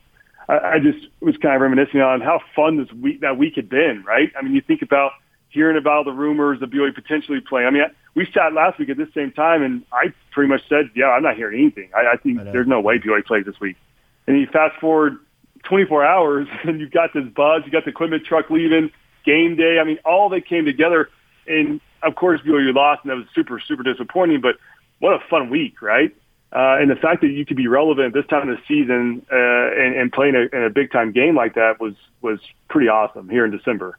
I, 0.48 0.76
I 0.76 0.80
just 0.80 1.08
was 1.20 1.36
kind 1.38 1.56
of 1.56 1.62
reminiscing 1.62 2.00
on 2.00 2.22
how 2.22 2.40
fun 2.56 2.78
this 2.78 2.92
week 2.94 3.22
that 3.22 3.38
week 3.38 3.56
had 3.56 3.68
been. 3.68 4.04
Right? 4.06 4.32
I 4.38 4.42
mean, 4.42 4.56
you 4.56 4.62
think 4.62 4.82
about 4.82 5.12
hearing 5.50 5.78
about 5.78 6.06
the 6.06 6.12
rumors 6.12 6.62
of 6.62 6.70
BYU 6.70 6.94
potentially 6.96 7.42
playing. 7.42 7.68
I 7.68 7.72
mean, 7.72 7.84
we 8.16 8.28
sat 8.34 8.54
last 8.54 8.80
week 8.80 8.90
at 8.90 8.98
this 8.98 9.14
same 9.14 9.32
time, 9.32 9.62
and 9.62 9.84
I 9.92 10.14
pretty 10.32 10.50
much 10.50 10.62
said, 10.70 10.92
"Yeah, 10.96 11.08
I'm 11.08 11.24
not 11.24 11.36
hearing 11.36 11.60
anything. 11.60 11.90
I, 11.96 12.14
I 12.14 12.16
think 12.18 12.40
I 12.40 12.44
there's 12.46 12.68
no 12.68 12.80
way 12.80 12.98
BYU 12.98 13.26
plays 13.26 13.46
this 13.46 13.60
week." 13.60 13.76
And 14.28 14.40
you 14.40 14.48
fast 14.48 14.80
forward 14.80 15.18
24 15.64 16.06
hours, 16.06 16.48
and 16.64 16.80
you've 16.80 16.92
got 16.92 17.14
this 17.14 17.26
buzz. 17.26 17.64
You 17.66 17.72
got 17.72 17.84
the 17.84 17.92
equipment 17.92 18.26
truck 18.26 18.50
leaving, 18.50 18.92
game 19.26 19.56
day. 19.56 19.80
I 19.80 19.84
mean, 19.84 20.00
all 20.06 20.30
that 20.30 20.48
came 20.48 20.66
together, 20.66 21.10
and 21.48 21.82
of 22.04 22.16
course 22.16 22.42
BYU 22.42 22.74
lost, 22.74 23.02
and 23.04 23.12
that 23.12 23.16
was 23.16 23.26
super, 23.34 23.60
super 23.60 23.84
disappointing. 23.84 24.42
But 24.42 24.56
what 25.00 25.14
a 25.14 25.20
fun 25.30 25.50
week, 25.50 25.82
right? 25.82 26.16
Uh, 26.52 26.78
and 26.80 26.90
the 26.90 26.96
fact 26.96 27.22
that 27.22 27.28
you 27.28 27.46
could 27.46 27.58
be 27.58 27.68
relevant 27.68 28.14
this 28.14 28.26
time 28.26 28.50
of 28.50 28.58
the 28.58 28.64
season 28.68 29.24
uh, 29.32 29.36
and, 29.36 29.96
and 29.96 30.12
playing 30.12 30.36
a, 30.36 30.56
in 30.56 30.64
a 30.64 30.70
big 30.70 30.92
time 30.92 31.12
game 31.12 31.36
like 31.36 31.56
that 31.56 31.80
was 31.80 31.94
was 32.22 32.40
pretty 32.70 32.88
awesome 32.88 33.30
here 33.30 33.46
in 33.46 33.52
December. 33.52 33.98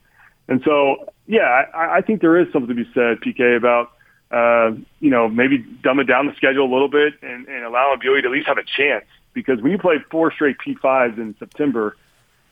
And 0.48 0.60
so, 0.64 1.12
yeah, 1.28 1.64
I, 1.72 1.98
I 1.98 2.00
think 2.00 2.20
there 2.20 2.36
is 2.36 2.52
something 2.52 2.74
to 2.74 2.84
be 2.84 2.90
said, 2.92 3.20
PK, 3.20 3.56
about 3.56 3.92
uh, 4.32 4.76
you 4.98 5.10
know 5.10 5.28
maybe 5.28 5.58
dumbing 5.58 6.08
down 6.08 6.26
the 6.26 6.34
schedule 6.34 6.64
a 6.64 6.72
little 6.72 6.88
bit 6.88 7.14
and, 7.22 7.46
and 7.46 7.64
allowing 7.64 8.00
BYU 8.00 8.22
to 8.22 8.28
at 8.28 8.32
least 8.32 8.48
have 8.48 8.58
a 8.58 8.64
chance. 8.64 9.04
Because 9.32 9.60
when 9.60 9.70
you 9.70 9.78
play 9.78 9.96
four 10.10 10.32
straight 10.32 10.56
P5s 10.58 11.18
in 11.18 11.36
September, 11.38 11.96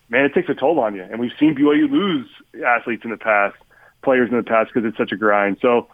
man, 0.09 0.25
it 0.25 0.33
takes 0.33 0.49
a 0.49 0.55
toll 0.55 0.79
on 0.79 0.95
you. 0.95 1.03
And 1.03 1.19
we've 1.19 1.33
seen 1.41 1.57
BYU 1.57 1.91
lose 1.91 2.29
athletes 2.65 3.05
in 3.05 3.11
the 3.11 3.17
past, 3.17 3.57
players 4.03 4.31
in 4.31 4.37
the 4.37 4.43
past, 4.43 4.71
because 4.73 4.89
it's 4.89 4.97
such 4.97 5.13
a 5.13 5.17
grind. 5.17 5.59
So 5.61 5.89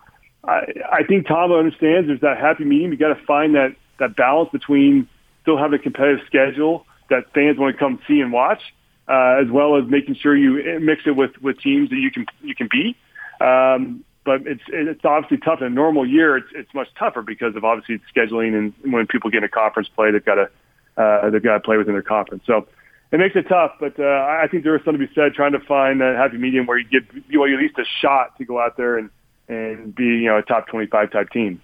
I, 0.45 0.61
I 0.93 1.03
think 1.05 1.27
Tom 1.27 1.53
understands 1.53 2.09
there's 2.09 2.21
that 2.21 2.39
happy 2.39 2.65
medium. 2.65 2.93
You 2.93 2.99
got 2.99 3.15
to 3.15 3.25
find 3.25 3.55
that 3.55 3.77
that 3.99 4.17
balance 4.17 4.51
between 4.53 5.09
still 5.43 5.57
having 5.57 5.79
a 5.79 5.83
competitive 5.83 6.27
schedule 6.27 6.87
that 7.11 7.33
fans 7.33 7.59
want 7.59 7.75
to 7.75 7.79
come 7.79 8.01
see 8.09 8.21
and 8.21 8.33
watch, 8.33 8.61
uh, 9.09 9.41
as 9.43 9.51
well 9.51 9.77
as 9.77 9.85
making 9.89 10.17
sure 10.17 10.37
you 10.37 10.81
mix 10.81 11.03
it 11.07 11.17
with, 11.17 11.31
with 11.43 11.61
teams 11.61 11.91
that 11.91 11.97
you 11.97 12.11
can 12.11 12.27
you 12.43 12.55
can 12.55 12.69
beat. 12.71 12.97
Um, 13.41 14.05
but 14.25 14.47
it's 14.47 14.63
it's 14.69 15.05
obviously 15.05 15.39
tough 15.39 15.61
in 15.61 15.67
a 15.67 15.71
normal 15.71 16.07
year. 16.07 16.37
It's 16.37 16.49
it's 16.55 16.75
much 16.75 16.89
tougher 16.99 17.23
because 17.23 17.57
of 17.57 17.65
obviously 17.65 18.01
scheduling 18.15 18.57
and 18.57 18.93
when 18.93 19.07
people 19.07 19.31
get 19.31 19.39
in 19.39 19.45
a 19.45 19.49
conference 19.49 19.89
play, 19.95 20.11
they've 20.11 20.25
got 20.25 20.37
to 20.37 20.51
uh, 20.97 21.31
they've 21.31 21.43
got 21.43 21.55
to 21.55 21.61
play 21.61 21.77
within 21.77 21.95
their 21.95 22.03
conference. 22.03 22.45
So 22.47 22.67
it 23.15 23.19
makes 23.19 23.37
it 23.37 23.49
tough. 23.49 23.73
But 23.79 23.99
uh, 23.99 24.03
I 24.03 24.49
think 24.51 24.65
there 24.65 24.75
is 24.75 24.85
something 24.85 25.01
to 25.01 25.07
be 25.07 25.15
said 25.15 25.35
trying 25.35 25.53
to 25.53 25.61
find 25.61 26.03
a 26.03 26.17
happy 26.17 26.37
medium 26.37 26.67
where 26.67 26.79
you 26.79 26.85
give 26.85 27.05
BYU 27.31 27.55
at 27.55 27.61
least 27.61 27.79
a 27.79 27.85
shot 28.01 28.37
to 28.39 28.45
go 28.45 28.61
out 28.61 28.77
there 28.77 28.99
and 28.99 29.09
and 29.47 29.95
be 29.95 30.05
you 30.05 30.27
know 30.27 30.39
a 30.39 30.43
top 30.43 30.67
twenty 30.67 30.87
five 30.87 31.13
type 31.13 31.31
team. 31.31 31.61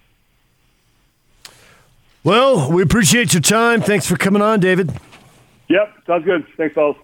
Well, 2.23 2.71
we 2.71 2.81
appreciate 2.81 3.33
your 3.33 3.41
time. 3.41 3.81
Thanks 3.81 4.07
for 4.07 4.15
coming 4.15 4.41
on, 4.41 4.59
David. 4.59 4.91
Yep, 5.67 5.93
sounds 6.07 6.23
good. 6.23 6.45
Thanks, 6.55 6.73
fellas. 6.73 6.97